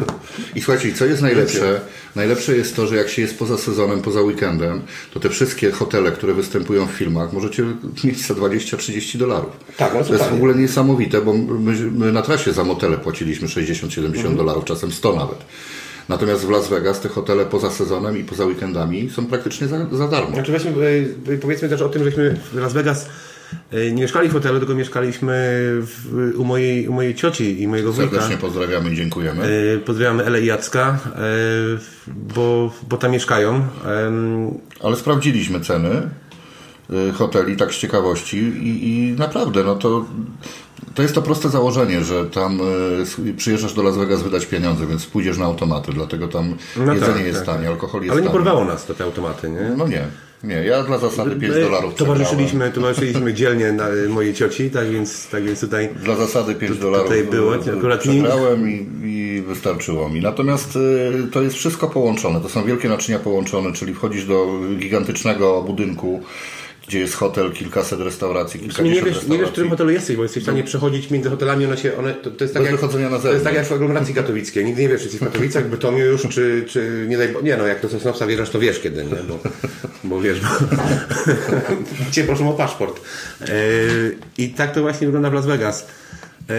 I 0.55 0.63
słuchajcie, 0.63 0.93
co 0.93 1.05
jest 1.07 1.23
najlepsze? 1.23 1.81
Najlepsze 2.17 2.57
jest 2.57 2.77
to, 2.77 2.87
że 2.87 2.97
jak 2.97 3.09
się 3.09 3.23
jest 3.23 3.39
poza 3.39 3.59
sezonem, 3.59 4.01
poza 4.03 4.21
weekendem, 4.21 4.81
to 5.15 5.21
te 5.21 5.29
wszystkie 5.29 5.71
hotele, 5.71 6.13
które 6.13 6.35
występują 6.35 6.87
w 6.87 6.91
filmach, 6.91 7.33
możecie 7.33 7.65
mieć 8.05 8.27
za 8.27 8.35
20-30 8.35 9.19
dolarów. 9.19 9.51
Tak, 9.77 9.95
no 9.95 10.05
to 10.05 10.13
jest 10.13 10.25
w 10.31 10.33
ogóle 10.33 10.55
niesamowite, 10.55 11.23
bo 11.23 11.33
my, 11.35 11.91
my 11.91 12.13
na 12.13 12.23
trasie 12.23 12.53
za 12.53 12.65
motele 12.65 12.99
płaciliśmy 12.99 13.49
60-70 13.49 14.05
Mhm. 14.17 14.37
dolarów, 14.37 14.65
czasem 14.65 14.93
100 14.93 15.17
nawet. 15.17 15.39
Natomiast 16.13 16.47
w 16.47 16.51
Las 16.51 16.69
Vegas 16.69 17.01
te 17.01 17.09
hotele 17.09 17.47
poza 17.47 17.71
sezonem 17.71 18.19
i 18.19 18.25
poza 18.25 18.45
weekendami 18.45 19.11
są 19.11 19.27
praktycznie 19.27 19.69
za, 19.69 19.87
za 19.93 20.09
darmo. 20.09 20.35
Znaczy 20.35 20.53
weźmy, 20.53 20.73
powiedzmy 21.41 21.69
też 21.69 21.83
o 21.83 21.89
tym, 21.89 22.05
żeśmy 22.05 22.37
w 22.53 22.57
Las 22.57 22.73
Vegas 22.73 23.09
e, 23.71 23.91
nie 23.93 24.03
mieszkali 24.03 24.29
w 24.29 24.33
hotelu, 24.33 24.59
tylko 24.59 24.75
mieszkaliśmy 24.75 25.33
w, 25.81 26.33
u, 26.37 26.45
mojej, 26.45 26.89
u 26.89 26.93
mojej 26.93 27.15
cioci 27.15 27.63
i 27.63 27.69
mojego 27.69 27.93
wujka. 27.93 28.11
Serdecznie 28.11 28.37
pozdrawiamy 28.37 28.93
i 28.93 28.97
dziękujemy. 28.97 29.45
E, 29.75 29.79
Pozdrawiamy 29.79 30.25
Ele 30.25 30.43
i 30.43 30.47
Jacka, 30.47 30.99
e, 31.07 31.21
bo, 32.07 32.73
bo 32.89 32.97
tam 32.97 33.11
mieszkają. 33.11 33.67
Ale 34.83 34.97
sprawdziliśmy 34.97 35.61
ceny 35.61 36.09
hoteli 37.15 37.57
tak 37.57 37.73
z 37.73 37.79
ciekawości 37.79 38.39
i, 38.39 38.89
i 38.89 39.13
naprawdę, 39.19 39.65
no 39.65 39.75
to, 39.75 40.07
to 40.95 41.03
jest 41.03 41.15
to 41.15 41.23
proste 41.23 41.49
założenie, 41.49 42.05
że 42.05 42.27
tam 42.27 42.61
y, 42.61 42.65
s- 43.03 43.17
przyjeżdżasz 43.37 43.75
do 43.75 43.83
Las 43.83 43.97
Vegas 43.97 44.23
wydać 44.23 44.47
pieniądze, 44.47 44.87
więc 44.87 45.07
pójdziesz 45.07 45.39
na 45.39 45.45
automaty, 45.45 45.93
dlatego 45.93 46.29
tam 46.29 46.55
No 46.77 46.95
jedzenie 46.95 47.15
tak, 47.15 47.27
jest 47.27 47.45
tak, 47.45 47.57
tanie, 47.57 47.69
alkohol 47.69 48.03
jest 48.03 48.13
Ale 48.13 48.23
nie 48.23 48.31
porwało 48.31 48.65
nas 48.65 48.87
to 48.87 48.95
te 48.95 49.05
automaty, 49.05 49.51
nie? 49.51 49.75
No 49.77 49.89
nie, 49.89 50.03
nie, 50.45 50.55
ja 50.55 50.83
dla 50.83 50.99
zasady 50.99 51.37
5 51.37 51.55
My 51.55 51.61
dolarów 51.61 51.95
Towarzyszyliśmy, 51.95 52.71
towarzyszyliśmy 52.71 53.35
dzielnie 53.41 53.73
na 53.73 53.87
mojej 54.09 54.35
cioci, 54.35 54.71
tak 54.71 54.91
więc, 54.91 55.29
tak 55.29 55.45
więc 55.45 55.61
tutaj 55.61 55.89
Dla 56.05 56.17
zasady 56.17 56.55
5 56.55 56.79
dolarów 56.79 57.07
tutaj 57.07 57.25
było, 57.25 57.55
y, 57.57 57.79
akurat 57.79 58.01
przegrałem 58.01 58.71
i, 58.71 58.87
i 59.05 59.43
wystarczyło 59.43 60.09
mi. 60.09 60.21
Natomiast 60.21 60.77
y, 60.77 61.13
to 61.33 61.43
jest 61.43 61.57
wszystko 61.57 61.89
połączone. 61.89 62.41
To 62.41 62.49
są 62.49 62.65
wielkie 62.65 62.89
naczynia 62.89 63.19
połączone, 63.19 63.73
czyli 63.73 63.95
wchodzisz 63.95 64.25
do 64.27 64.47
gigantycznego 64.79 65.63
budynku, 65.63 66.21
gdzie 66.89 66.99
jest 67.01 67.15
hotel, 67.15 67.53
kilkaset 67.53 68.01
restauracji, 68.01 68.61
nie 68.61 68.67
kilkadziesiąt 68.67 68.95
wiesz, 68.95 69.05
nie 69.05 69.09
restauracji. 69.11 69.41
wiesz, 69.41 69.49
w 69.49 69.53
którym 69.53 69.71
hotelu 69.71 69.91
jesteś, 69.91 70.17
bo 70.17 70.23
jesteś 70.23 70.43
w 70.43 70.47
stanie 70.47 70.65
przechodzić 70.65 71.11
między 71.11 71.31
hotelami, 71.31 71.67
one 71.67 71.77
się, 71.77 71.97
one, 71.97 72.15
to, 72.15 72.31
to 72.31 72.45
jest 72.45 72.55
tak 72.55 72.63
Bez 72.63 72.73
jak, 72.73 72.81
wychodzenia 72.81 73.11
na 73.11 73.19
to 73.19 73.33
jest 73.33 73.45
tak 73.45 73.55
jak 73.55 73.67
w 73.67 73.73
aglomeracji 73.73 74.15
katowickiej. 74.15 74.65
Nigdy 74.65 74.83
nie 74.83 74.89
wiesz, 74.89 75.01
czy 75.01 75.05
jesteś 75.07 75.21
w 75.21 75.25
Katowicach, 75.33 75.69
Bytomiu 75.69 76.05
już, 76.05 76.29
czy, 76.29 76.65
czy 76.69 77.07
nie 77.09 77.19
daj 77.19 77.35
Nie 77.43 77.57
no, 77.57 77.67
jak 77.67 77.83
do 77.83 77.89
Sosnowca 77.89 78.27
wjeżdżasz, 78.27 78.51
to 78.51 78.59
wiesz 78.59 78.81
kiedy, 78.81 79.05
nie? 79.05 79.17
Bo, 79.29 79.39
bo 80.05 80.21
wiesz, 80.21 80.41
bo... 80.41 80.49
Cię 82.13 82.25
proszę 82.25 82.49
o 82.49 82.53
paszport. 82.53 83.01
E, 83.41 83.55
I 84.39 84.49
tak 84.49 84.75
to 84.75 84.81
właśnie 84.81 85.07
wygląda 85.07 85.31
w 85.31 85.35
Las 85.35 85.47
Vegas. 85.47 85.87
E, 86.49 86.55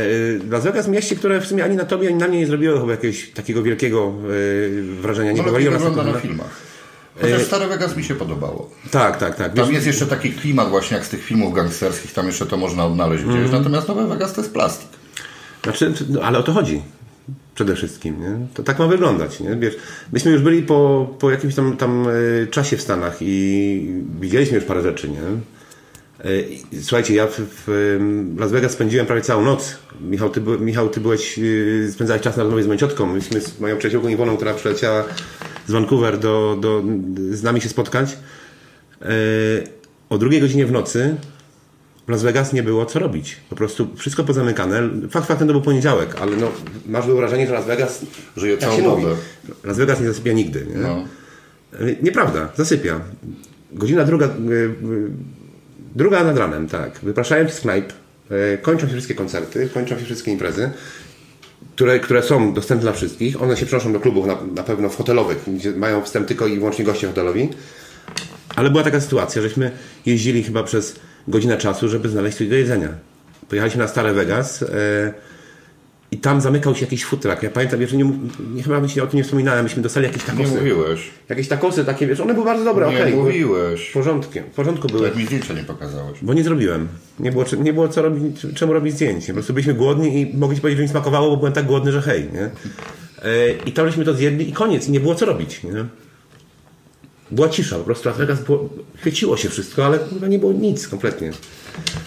Las 0.49 0.63
Vegas 0.63 0.87
mieście, 0.87 1.15
które 1.15 1.41
w 1.41 1.45
sumie 1.45 1.63
ani 1.63 1.75
na 1.75 1.85
tobie, 1.85 2.07
ani 2.07 2.17
na 2.17 2.27
mnie 2.27 2.39
nie 2.39 2.47
zrobiło 2.47 2.79
chyba 2.79 2.91
jakiegoś 2.91 3.29
takiego 3.29 3.63
wielkiego 3.63 4.13
e, 4.77 5.01
wrażenia. 5.01 5.31
Nie 5.31 5.43
No 5.43 5.51
wygląda 5.79 6.03
na 6.03 6.19
filmach. 6.19 6.72
Chociaż 7.23 7.47
Stare 7.47 7.67
Vegas 7.67 7.97
mi 7.97 8.03
się 8.03 8.15
podobało. 8.15 8.69
Tak, 8.91 9.17
tak, 9.17 9.35
tak. 9.35 9.53
Tam 9.53 9.65
Wiesz, 9.65 9.73
jest 9.73 9.87
jeszcze 9.87 10.05
taki 10.07 10.31
klimat 10.31 10.69
właśnie 10.69 10.97
jak 10.97 11.05
z 11.05 11.09
tych 11.09 11.23
filmów 11.23 11.53
gangsterskich, 11.53 12.13
tam 12.13 12.27
jeszcze 12.27 12.45
to 12.45 12.57
można 12.57 12.85
odnaleźć 12.85 13.23
gdzieś. 13.23 13.51
Natomiast 13.51 13.87
Nowe 13.87 14.07
Vegas 14.07 14.33
to 14.33 14.41
jest 14.41 14.53
plastik. 14.53 14.89
Znaczy, 15.63 15.93
no, 16.09 16.21
ale 16.21 16.39
o 16.39 16.43
to 16.43 16.53
chodzi. 16.53 16.81
Przede 17.55 17.75
wszystkim, 17.75 18.19
nie? 18.19 18.47
To 18.53 18.63
tak 18.63 18.79
ma 18.79 18.87
wyglądać, 18.87 19.39
nie? 19.39 19.55
Wiesz, 19.55 19.75
myśmy 20.13 20.31
już 20.31 20.41
byli 20.41 20.63
po, 20.63 21.07
po 21.19 21.31
jakimś 21.31 21.55
tam, 21.55 21.77
tam 21.77 22.07
e, 22.43 22.47
czasie 22.47 22.77
w 22.77 22.81
Stanach 22.81 23.17
i 23.21 24.03
widzieliśmy 24.21 24.55
już 24.55 24.65
parę 24.65 24.81
rzeczy, 24.81 25.09
nie? 25.09 25.19
E, 26.29 26.81
Słuchajcie, 26.81 27.13
ja 27.13 27.27
w, 27.27 27.39
w 27.67 28.35
Las 28.37 28.51
Vegas 28.51 28.71
spędziłem 28.71 29.05
prawie 29.05 29.21
całą 29.21 29.45
noc. 29.45 29.75
Michał, 30.01 30.29
ty, 30.29 30.41
Michał, 30.41 30.89
ty 30.89 30.99
byłeś, 30.99 31.39
e, 31.39 31.91
spędzałeś 31.91 32.21
czas 32.21 32.37
na 32.37 32.43
rozmowie 32.43 32.63
z 32.63 32.67
moją 32.67 32.79
ciotką. 32.79 33.05
Myśmy 33.05 33.41
z 33.41 33.59
moją 33.59 33.77
przyjaciółką 33.77 34.07
Iwoną, 34.07 34.35
która 34.35 34.53
przyleciała 34.53 35.03
z 35.67 35.71
Vancouver 35.71 36.19
do, 36.19 36.57
do, 36.61 36.83
z 37.31 37.43
nami 37.43 37.61
się 37.61 37.69
spotkać. 37.69 38.17
E, 39.01 39.07
O 40.09 40.17
drugiej 40.17 40.41
godzinie 40.41 40.65
w 40.65 40.71
nocy 40.71 41.15
w 42.07 42.09
Las 42.09 42.23
Vegas 42.23 42.53
nie 42.53 42.63
było 42.63 42.85
co 42.85 42.99
robić. 42.99 43.37
Po 43.49 43.55
prostu 43.55 43.87
wszystko 43.95 44.23
pozamykane. 44.23 44.89
Fakt 45.09 45.27
faktem 45.27 45.47
to 45.47 45.53
był 45.53 45.61
poniedziałek, 45.61 46.15
ale 46.21 46.37
no, 46.37 46.51
masz 46.87 47.05
wyobrażenie, 47.05 47.47
że 47.47 47.53
Las 47.53 47.65
Vegas 47.65 48.05
Żyje 48.37 48.57
tak 48.57 48.69
całą 48.69 48.83
dobę. 48.83 49.15
Las 49.63 49.77
Vegas 49.77 49.99
nie 50.01 50.07
zasypia 50.07 50.33
nigdy. 50.33 50.67
Nie? 50.69 50.81
No. 50.81 51.03
E, 51.79 51.95
Nieprawda, 52.01 52.49
zasypia. 52.55 52.99
Godzina 53.71 54.03
druga, 54.03 54.25
e, 54.25 54.29
druga 55.95 56.23
nad 56.23 56.37
ranem, 56.37 56.67
tak. 56.67 56.99
Wypraszałem 57.03 57.47
się 57.47 57.53
z 57.53 57.59
knajp, 57.61 57.93
kończą 58.61 58.87
się 58.87 58.93
wszystkie 58.93 59.15
koncerty, 59.15 59.69
kończą 59.73 59.99
się 59.99 60.05
wszystkie 60.05 60.31
imprezy, 60.31 60.69
które, 61.75 61.99
które 61.99 62.23
są 62.23 62.53
dostępne 62.53 62.83
dla 62.83 62.93
wszystkich. 62.93 63.41
One 63.41 63.57
się 63.57 63.65
przenoszą 63.65 63.93
do 63.93 63.99
klubów 63.99 64.27
na, 64.27 64.37
na 64.55 64.63
pewno 64.63 64.89
w 64.89 64.97
hotelowych, 64.97 65.43
gdzie 65.47 65.71
mają 65.71 66.01
wstęp 66.01 66.27
tylko 66.27 66.47
i 66.47 66.57
wyłącznie 66.57 66.85
goście 66.85 67.07
hotelowi. 67.07 67.49
Ale 68.55 68.69
była 68.69 68.83
taka 68.83 69.01
sytuacja, 69.01 69.41
żeśmy 69.41 69.71
jeździli 70.05 70.43
chyba 70.43 70.63
przez 70.63 70.95
godzinę 71.27 71.57
czasu, 71.57 71.89
żeby 71.89 72.09
znaleźć 72.09 72.37
coś 72.37 72.47
do 72.47 72.55
jedzenia. 72.55 72.89
Pojechaliśmy 73.49 73.81
na 73.81 73.87
Stare 73.87 74.13
Vegas 74.13 74.63
e, 74.63 75.13
i 76.13 76.17
tam 76.17 76.41
zamykał 76.41 76.75
się 76.75 76.81
jakiś 76.81 77.05
futrak. 77.05 77.43
Ja 77.43 77.49
pamiętam, 77.49 77.79
wiesz, 77.79 77.93
nie, 77.93 78.11
nie, 78.53 78.63
chyba 78.63 78.87
się 78.87 79.03
o 79.03 79.07
tym 79.07 79.17
nie 79.17 79.23
wspominałem, 79.23 79.63
myśmy 79.63 79.81
dostali 79.83 80.05
jakieś 80.05 80.21
Nie 80.27 80.33
takosy. 80.33 80.55
mówiłeś. 80.55 80.99
Jakieś 81.29 81.47
takosy 81.47 81.85
takie, 81.85 82.07
wiesz, 82.07 82.19
one 82.19 82.33
były 82.33 82.45
bardzo 82.45 82.63
dobre, 82.65 82.89
Nie 82.89 82.95
okej. 82.99 83.11
były 83.11 83.23
mówiłeś. 83.23 83.89
W 83.89 83.93
porządku, 83.93 84.31
w 84.51 84.55
porządku 84.55 84.87
były. 84.87 85.03
Jak 85.07 85.15
mi 85.15 85.25
zdjęcia 85.25 85.53
nie 85.53 85.63
pokazałeś. 85.63 86.17
Bo 86.21 86.33
nie 86.33 86.43
zrobiłem. 86.43 86.87
Nie 87.19 87.31
było, 87.31 87.45
nie 87.59 87.73
było 87.73 87.87
co 87.87 88.01
robić, 88.01 88.35
czemu 88.55 88.73
robić 88.73 88.93
zdjęć. 88.95 89.27
Po 89.27 89.33
prostu 89.33 89.53
byliśmy 89.53 89.73
głodni 89.73 90.21
i 90.21 90.37
mogę 90.37 90.55
ci 90.55 90.61
powiedzieć, 90.61 90.77
że 90.77 90.83
mi 90.83 90.89
smakowało, 90.89 91.29
bo 91.29 91.37
byłem 91.37 91.53
tak 91.53 91.65
głodny, 91.65 91.91
że 91.91 92.01
hej, 92.01 92.29
nie? 92.33 92.41
E, 92.41 93.51
I 93.65 93.71
tam 93.71 93.87
żeśmy 93.87 94.05
to 94.05 94.13
zjedli 94.13 94.49
i 94.49 94.53
koniec. 94.53 94.87
I 94.87 94.91
nie 94.91 94.99
było 94.99 95.15
co 95.15 95.25
robić, 95.25 95.63
nie? 95.63 95.85
Była 97.31 97.49
cisza, 97.49 97.77
po 97.77 97.83
prostu 97.83 98.09
Las 98.09 98.17
Vegas 98.17 98.43
było, 98.43 98.69
chwyciło 98.97 99.37
się 99.37 99.49
wszystko, 99.49 99.85
ale 99.85 99.99
nie 100.29 100.39
było 100.39 100.53
nic 100.53 100.87
kompletnie. 100.87 101.31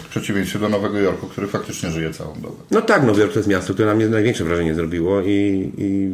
W 0.04 0.08
przeciwieństwie 0.08 0.58
do 0.58 0.68
Nowego 0.68 0.98
Jorku, 0.98 1.26
który 1.26 1.46
faktycznie 1.46 1.90
żyje 1.90 2.10
całą 2.10 2.34
dobę. 2.34 2.56
No 2.70 2.82
tak, 2.82 3.02
Nowy 3.02 3.20
Jork 3.20 3.32
to 3.32 3.38
jest 3.38 3.48
miasto, 3.48 3.74
które 3.74 3.88
na 3.88 3.94
mnie 3.94 4.08
największe 4.08 4.44
wrażenie 4.44 4.74
zrobiło 4.74 5.22
i, 5.22 5.70
i, 5.78 6.10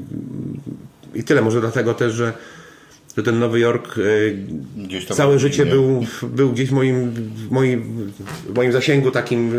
i 1.18 1.24
tyle. 1.24 1.42
Może 1.42 1.60
dlatego 1.60 1.94
też, 1.94 2.12
że 2.14 2.32
że 3.16 3.22
ten 3.22 3.38
Nowy 3.38 3.60
Jork 3.60 3.98
e, 3.98 4.02
Gdzieś 4.86 5.06
tam 5.06 5.16
całe 5.16 5.32
nie? 5.32 5.38
życie 5.38 5.66
był, 5.66 6.04
był 6.22 6.52
gdzieś 6.52 6.68
w 6.68 6.72
moim, 6.72 7.10
w 7.10 7.50
moim, 7.50 8.12
w 8.48 8.54
moim 8.54 8.72
zasięgu 8.72 9.10
takim. 9.10 9.52
e, 9.54 9.56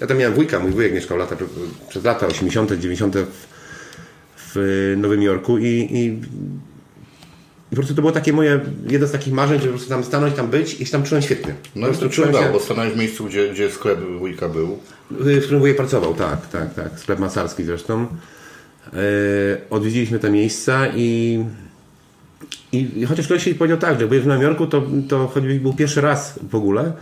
Ja 0.00 0.06
tam 0.06 0.16
miałem 0.18 0.34
wujka, 0.34 0.58
mój 0.60 0.70
wujek 0.70 0.92
mieszkał 0.94 1.18
lata, 1.18 1.36
przez 1.88 2.04
lata 2.04 2.26
80., 2.26 2.72
90. 2.72 3.16
w, 3.16 3.46
w 4.54 4.94
Nowym 4.96 5.22
Jorku 5.22 5.58
i, 5.58 5.88
i, 5.90 6.20
i 7.72 7.76
po 7.76 7.76
prostu 7.76 7.94
to 7.94 8.02
było 8.02 8.12
takie 8.12 8.32
moje, 8.32 8.60
jedno 8.88 9.06
z 9.06 9.12
takich 9.12 9.32
marzeń, 9.32 9.58
żeby 9.58 9.72
po 9.72 9.76
prostu 9.78 9.90
tam 9.90 10.04
stanąć, 10.04 10.34
tam 10.34 10.48
być 10.48 10.80
i 10.80 10.86
się 10.86 10.92
tam 10.92 11.02
czułem 11.02 11.22
świetnie. 11.22 11.54
No 11.76 11.88
i 11.88 11.92
to 11.92 12.08
czułem 12.08 12.30
przydało, 12.30 12.52
bo 12.52 12.60
stanąłeś 12.60 12.92
w 12.92 12.96
miejscu, 12.96 13.24
gdzie, 13.24 13.52
gdzie 13.52 13.70
sklep 13.70 14.00
wujka 14.18 14.48
był. 14.48 14.78
w 15.10 15.42
którym 15.42 15.60
wujek 15.60 15.76
pracował, 15.76 16.14
tak, 16.14 16.46
tak, 16.46 16.74
tak. 16.74 17.00
Sklep 17.00 17.18
masarski 17.18 17.64
zresztą. 17.64 18.06
E, 18.86 18.96
odwiedziliśmy 19.70 20.18
te 20.18 20.30
miejsca 20.30 20.86
i, 20.96 21.40
i, 22.72 22.88
i 22.96 23.06
chociaż 23.06 23.26
ktoś 23.26 23.44
się 23.44 23.54
powiedział 23.54 23.78
tak, 23.78 23.94
że 23.94 24.00
jak 24.00 24.08
byłeś 24.08 24.24
w 24.24 24.26
Nowym 24.26 24.42
Jorku, 24.42 24.66
to, 24.66 24.82
to 25.08 25.26
choćbyś 25.26 25.58
był 25.58 25.74
pierwszy 25.74 26.00
raz 26.00 26.38
w 26.50 26.54
ogóle, 26.54 26.92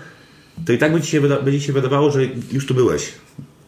to 0.67 0.73
i 0.73 0.79
tak 0.79 0.93
by 0.93 1.01
ci 1.01 1.11
się, 1.11 1.21
wyda, 1.21 1.43
by 1.43 1.53
ci 1.53 1.61
się 1.61 1.73
wydawało, 1.73 2.11
że 2.11 2.21
już 2.53 2.67
tu 2.67 2.75
byłeś. 2.75 3.13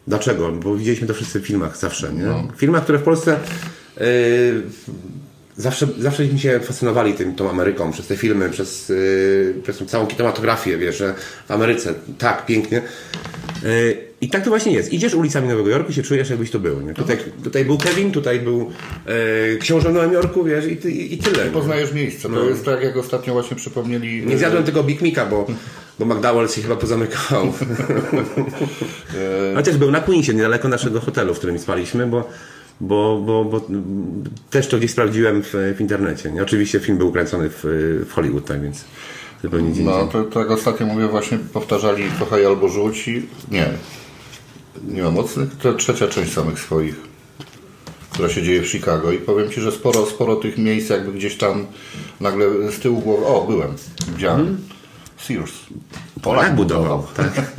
Dlaczego? 0.07 0.51
Bo 0.51 0.75
widzieliśmy 0.75 1.07
to 1.07 1.13
wszyscy 1.13 1.39
w 1.39 1.47
filmach 1.47 1.77
zawsze, 1.77 2.13
nie? 2.13 2.23
W 2.55 2.59
filmach, 2.59 2.83
które 2.83 2.99
w 2.99 3.03
Polsce 3.03 3.39
e, 3.97 4.01
zawsze, 5.57 5.87
zawsze 5.99 6.25
mi 6.25 6.39
się 6.39 6.59
fascynowali 6.59 7.13
tym, 7.13 7.35
tą 7.35 7.49
Ameryką, 7.49 7.91
przez 7.91 8.07
te 8.07 8.17
filmy, 8.17 8.49
przez, 8.49 8.89
yy, 8.89 9.55
przez 9.63 9.77
tą 9.77 9.85
całą 9.85 10.07
kinematografię, 10.07 10.77
wiesz, 10.77 10.97
że 10.97 11.13
w 11.47 11.51
Ameryce 11.51 11.93
tak, 12.17 12.45
pięknie. 12.45 12.81
Yy, 13.63 13.97
I 14.21 14.29
tak 14.29 14.43
to 14.43 14.49
właśnie 14.49 14.73
jest. 14.73 14.93
Idziesz 14.93 15.13
ulicami 15.13 15.47
Nowego 15.47 15.69
Jorku 15.69 15.93
się 15.93 16.03
czujesz, 16.03 16.29
jakbyś 16.29 16.51
to 16.51 16.59
był. 16.59 16.81
Nie? 16.81 16.93
Tutaj, 16.93 17.17
tutaj 17.43 17.65
był 17.65 17.77
Kevin, 17.77 18.11
tutaj 18.11 18.39
był 18.39 18.71
yy, 19.07 19.57
książę 19.57 19.89
w 19.89 19.93
Nowym 19.93 20.13
Jorku, 20.13 20.43
wiesz, 20.43 20.65
i, 20.65 20.77
ty, 20.77 20.91
i 20.91 21.17
tyle. 21.17 21.45
nie? 21.45 21.51
Poznajesz 21.51 21.93
miejsce. 21.93 22.29
To 22.29 22.49
jest 22.49 22.65
tak, 22.65 22.83
jak 22.83 22.97
ostatnio 22.97 23.33
właśnie 23.33 23.57
przypomnieli. 23.57 24.25
Nie 24.25 24.37
zjadłem 24.37 24.63
tego 24.63 24.83
Big 24.83 25.01
Mika, 25.01 25.25
bo, 25.25 25.47
bo 25.99 26.05
McDowell's 26.05 26.55
się 26.55 26.61
chyba 26.61 26.75
pozamykał. 26.75 27.53
Chociaż 29.55 29.77
był 29.77 29.91
na 29.91 29.99
Queensie, 29.99 30.33
niedaleko 30.33 30.67
naszego 30.67 30.99
hotelu, 30.99 31.33
w 31.33 31.37
którym 31.37 31.59
spaliśmy, 31.59 32.07
bo, 32.07 32.29
bo, 32.81 33.21
bo, 33.25 33.45
bo 33.45 33.61
też 34.49 34.67
to 34.67 34.77
gdzieś 34.77 34.91
sprawdziłem 34.91 35.43
w, 35.43 35.53
w 35.77 35.81
internecie. 35.81 36.31
Nie? 36.31 36.43
Oczywiście 36.43 36.79
film 36.79 36.97
był 36.97 37.11
kręcony 37.11 37.49
w, 37.49 37.59
w 38.09 38.13
Hollywood, 38.13 38.45
tak 38.45 38.61
więc 38.61 38.85
zupełnie 39.41 39.71
gdzie 39.71 39.83
No, 39.83 40.07
to, 40.07 40.23
to 40.23 40.39
jak 40.39 40.51
ostatnio 40.51 40.85
mówię, 40.85 41.07
właśnie 41.07 41.37
powtarzali 41.53 42.03
kochaj 42.19 42.45
albo 42.45 42.69
rzuć 42.69 43.07
i... 43.07 43.25
Nie. 43.51 43.69
Nie 44.87 45.03
ma 45.03 45.11
mocnych. 45.11 45.49
To 45.57 45.73
trzecia 45.73 46.07
część 46.07 46.33
samych 46.33 46.59
swoich, 46.59 46.95
która 48.11 48.29
się 48.29 48.43
dzieje 48.43 48.61
w 48.61 48.67
Chicago 48.67 49.11
i 49.11 49.17
powiem 49.17 49.51
Ci, 49.51 49.61
że 49.61 49.71
sporo, 49.71 50.05
sporo 50.05 50.35
tych 50.35 50.57
miejsc 50.57 50.89
jakby 50.89 51.11
gdzieś 51.11 51.37
tam 51.37 51.65
nagle 52.19 52.71
z 52.71 52.79
tyłu 52.79 53.01
głowy... 53.01 53.25
O, 53.25 53.45
byłem. 53.47 53.73
Widziałem. 54.13 54.57
Sears. 55.17 55.51
Polak 56.21 56.55
budował. 56.55 57.07
Tak. 57.17 57.51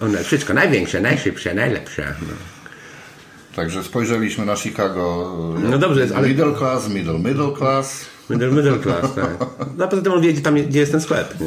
One, 0.00 0.24
wszystko 0.24 0.54
największe, 0.54 1.00
najszybsze, 1.00 1.54
najlepsze. 1.54 2.14
No. 2.22 2.57
Także 3.58 3.84
spojrzeliśmy 3.84 4.46
na 4.46 4.56
Chicago. 4.56 5.34
No 5.70 5.78
dobrze 5.78 6.00
jest, 6.00 6.14
ale- 6.14 6.28
Middle 6.28 6.54
class, 6.54 6.88
middle, 6.88 7.18
middle 7.18 7.52
class. 7.58 8.04
Middle, 8.30 8.48
middle 8.50 8.78
class, 8.78 9.14
tak. 9.14 9.30
No 9.76 9.84
a 9.84 9.88
poza 9.88 10.02
tym 10.02 10.12
on 10.12 10.20
wie, 10.20 10.32
gdzie, 10.32 10.42
tam, 10.42 10.54
gdzie 10.54 10.80
jest 10.80 10.92
ten 10.92 11.00
sklep, 11.00 11.34
nie? 11.40 11.46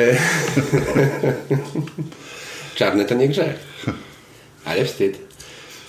E, 0.00 0.16
Czarny 2.78 3.04
to 3.04 3.14
nie 3.14 3.28
grzech. 3.28 3.56
Ale 4.64 4.84
wstyd. 4.84 5.18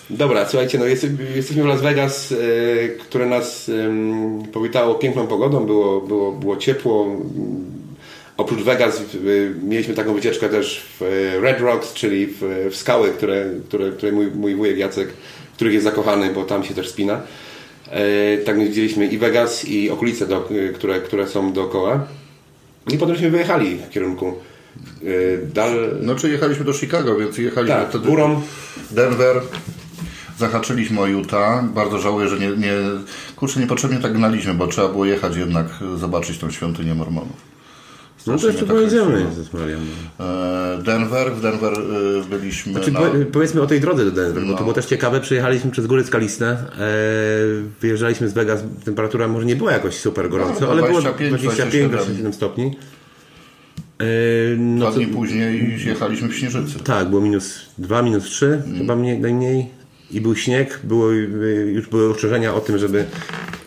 Dobra, 0.10 0.46
słuchajcie, 0.50 0.78
no 0.78 0.86
jest, 0.86 1.08
jesteśmy 1.36 1.64
w 1.64 1.66
Las 1.66 1.82
Vegas, 1.82 2.32
e, 2.32 2.36
które 2.90 3.26
nas 3.26 3.72
powitało 4.54 4.96
piękną 4.96 5.28
pogodą, 5.28 5.66
było, 5.66 6.02
było, 6.02 6.32
było 6.32 6.58
ciepło. 6.58 7.08
Oprócz 8.38 8.62
Vegas 8.62 9.00
e, 9.00 9.04
mieliśmy 9.64 9.94
taką 9.94 10.14
wycieczkę 10.14 10.50
też 10.50 10.86
w 11.00 11.02
e, 11.02 11.40
Red 11.40 11.60
Rocks, 11.60 11.94
czyli 11.94 12.28
w, 12.28 12.68
w 12.72 12.76
skały, 12.76 13.10
które, 13.10 13.46
które, 13.68 13.92
które 13.92 14.12
mój, 14.12 14.28
mój 14.28 14.56
wujek 14.56 14.78
Jacek, 14.78 15.10
w 15.54 15.56
których 15.56 15.74
jest 15.74 15.84
zakochany, 15.84 16.34
bo 16.34 16.44
tam 16.44 16.64
się 16.64 16.74
też 16.74 16.90
spina. 16.90 17.22
E, 17.90 18.38
tak 18.38 18.58
więc 18.58 18.70
widzieliśmy 18.70 19.08
i 19.08 19.18
Vegas, 19.18 19.66
i 19.66 19.90
okolice, 19.90 20.28
do, 20.28 20.50
które, 20.76 21.02
które 21.02 21.28
są 21.28 21.54
dookoła. 21.54 22.08
I 22.94 22.98
potem 22.98 23.16
wyjechali 23.16 23.78
w 23.78 23.90
kierunku 23.90 24.34
dal... 25.54 25.98
No, 26.02 26.16
czy 26.16 26.30
jechaliśmy 26.30 26.66
do 26.66 26.74
Chicago, 26.74 27.16
więc 27.16 27.38
jechaliśmy 27.38 27.76
Tak, 27.76 27.90
wtedy 27.90 28.08
górą. 28.08 28.42
Denver. 28.92 29.42
Zahaczyliśmy 30.38 31.02
o 31.02 31.08
Utah. 31.08 31.66
Bardzo 31.66 32.00
żałuję, 32.00 32.28
że 32.28 32.40
nie, 32.40 32.48
nie... 32.50 32.74
Kurczę, 33.36 33.60
niepotrzebnie 33.60 33.98
tak 33.98 34.14
gnaliśmy, 34.14 34.54
bo 34.54 34.68
trzeba 34.68 34.88
było 34.90 35.06
jechać 35.06 35.36
jednak 35.36 35.66
zobaczyć 35.96 36.38
tą 36.38 36.52
świątynię 36.52 36.96
Mormonów. 36.96 37.55
No 38.28 38.34
to 38.34 38.40
Strasznie 38.40 38.48
jeszcze 38.48 38.66
tak 38.66 38.76
pojedziemy. 38.76 39.26
Jezus 39.30 39.54
Maria. 39.54 39.78
E, 40.20 40.84
Denver, 40.84 41.32
w 41.32 41.42
Denver 41.42 41.74
e, 41.74 42.38
byliśmy 42.38 42.80
Czy 42.82 42.92
na... 42.92 43.00
po, 43.00 43.06
powiedzmy 43.32 43.62
o 43.62 43.68
tej 43.68 43.80
drodze 43.80 44.06
do 44.06 44.12
Denver, 44.12 44.44
bo 44.44 44.52
No. 44.52 44.58
to 44.58 44.64
było 44.64 44.74
też 44.74 44.86
ciekawe. 44.86 45.22
Przejechaliśmy 45.22 45.72
przez 45.72 45.88
góry 45.88 46.04
skaliste, 46.04 46.48
e, 46.48 46.58
wyjeżdżaliśmy 47.82 48.30
z 48.30 48.34
Vegas, 48.34 48.64
temperatura 48.86 49.28
może 49.28 49.46
nie 49.46 49.56
była 49.56 49.72
jakoś 49.72 49.96
super 49.96 50.30
gorąco, 50.30 50.62
No, 50.62 50.72
ale 50.72 50.82
było 50.84 51.02
25, 51.02 51.42
25-27 51.42 52.34
stopni. 52.34 52.76
No 54.58 54.78
Dwa 54.86 54.92
to, 54.92 54.98
dni 54.98 55.08
później 55.08 55.80
jechaliśmy 55.86 56.28
w 56.30 56.36
Śnieżycy. 56.36 56.80
tak, 56.84 57.10
było 57.10 57.22
minus 57.22 57.60
2, 57.78 58.02
minus 58.02 58.24
3, 58.24 58.46
Mm. 58.66 58.78
chyba 58.78 58.96
mniej, 58.96 59.20
najmniej. 59.20 59.68
I 60.12 60.22
był 60.22 60.36
śnieg, 60.36 60.80
było, 60.84 61.14
y, 61.14 61.72
już 61.76 61.88
były 61.88 62.10
ostrzeżenia 62.12 62.54
o 62.54 62.60
tym, 62.62 62.78
żeby 62.78 63.06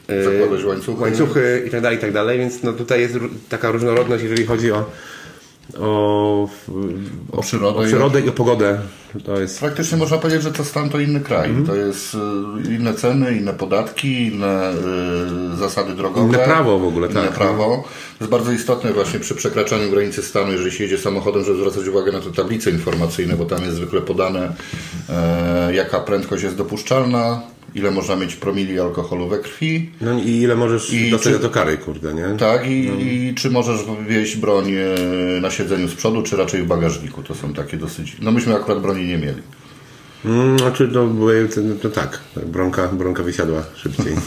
Zakładać 0.09 0.65
łańcuchy. 0.65 1.03
łańcuchy 1.03 1.65
i 1.67 1.71
tak 1.71 1.81
dalej, 1.81 1.99
i 1.99 2.01
tak 2.01 2.13
dalej, 2.13 2.39
więc 2.39 2.63
no 2.63 2.73
tutaj 2.73 3.01
jest 3.01 3.15
taka 3.49 3.71
różnorodność, 3.71 4.23
jeżeli 4.23 4.47
chodzi 4.47 4.73
o 4.73 4.85
o, 5.81 6.49
O 7.33 7.43
przyrodę 7.43 7.79
o 7.79 7.83
i 7.83 7.85
o- 7.85 7.89
przyrodę 7.89 8.21
i 8.21 8.29
o 8.29 8.33
pogodę. 8.33 8.79
To 9.25 9.41
jest 9.41 9.61
Praktycznie 9.61 9.99
można 9.99 10.19
powiedzieć, 10.19 10.43
że 10.43 10.53
to 10.53 10.65
stan 10.65 10.91
to 10.91 11.01
inny 11.01 11.21
kraj. 11.21 11.49
Mhm. 11.49 11.67
To 11.67 11.77
jest 11.77 12.15
y, 12.15 12.75
inne 12.75 12.95
ceny, 12.95 13.37
inne 13.37 13.55
podatki, 13.55 14.27
inne 14.27 14.73
y, 15.53 15.57
zasady 15.57 15.93
drogowe. 15.95 16.27
Inne 16.29 16.39
prawo 16.39 16.79
w 16.79 16.85
ogóle, 16.85 17.09
Inne 17.09 17.23
tak. 17.23 17.35
prawo. 17.35 17.85
To 18.19 18.25
jest 18.25 18.31
bardzo 18.31 18.53
istotne 18.53 18.93
właśnie 18.93 19.21
przy 19.21 19.35
przekraczaniu 19.35 19.91
granicy 19.91 20.23
stanu, 20.23 20.53
jeżeli 20.53 20.73
się 20.73 20.85
jedzie 20.85 20.99
samochodem, 20.99 21.45
żeby 21.45 21.59
zwracać 21.59 21.87
uwagę 21.89 22.13
na 22.13 22.21
te 22.21 22.33
tablice 22.33 22.71
informacyjne, 22.71 23.37
bo 23.37 23.45
tam 23.45 23.63
jest 23.65 23.77
zwykle 23.77 24.01
podane 24.01 24.53
e, 25.09 25.75
jaka 25.75 26.01
prędkość 26.01 26.43
jest 26.43 26.57
dopuszczalna, 26.57 27.41
ile 27.75 27.91
można 27.91 28.17
mieć 28.17 28.37
promili 28.37 28.81
alkoholu 28.81 29.29
we 29.29 29.39
krwi. 29.39 29.91
No 30.01 30.19
i 30.19 30.29
ile 30.31 30.57
możesz 30.57 30.93
I 30.93 31.11
dostać 31.11 31.33
czy- 31.35 31.39
to 31.41 31.51
kary, 31.51 31.79
kurde, 31.79 32.15
nie? 32.15 32.25
Tak, 32.39 32.67
i, 32.67 32.91
i 33.01 33.35
czy 33.35 33.51
możesz 33.51 33.81
wieźć 34.09 34.37
broń 34.37 34.73
e, 34.73 35.41
na 35.41 35.51
siedzeniu 35.51 35.89
z 35.89 35.95
przodu, 35.95 36.23
czy 36.23 36.37
raczej 36.37 36.63
w 36.63 36.67
bagażniku. 36.67 37.23
To 37.23 37.35
są 37.35 37.55
takie 37.55 37.77
dosyć... 37.77 38.17
No 38.21 38.31
myśmy 38.31 38.57
akurat 38.57 38.81
broni 38.83 39.07
nie 39.07 39.19
mieli. 39.19 39.43
Mm, 40.25 40.59
Znaczy, 40.59 40.89
to, 40.89 41.09
to 41.83 41.89
tak, 41.91 42.21
bronka, 42.47 42.89
bronka 42.89 43.23
wysiadła 43.23 43.63
szybciej. 43.77 44.15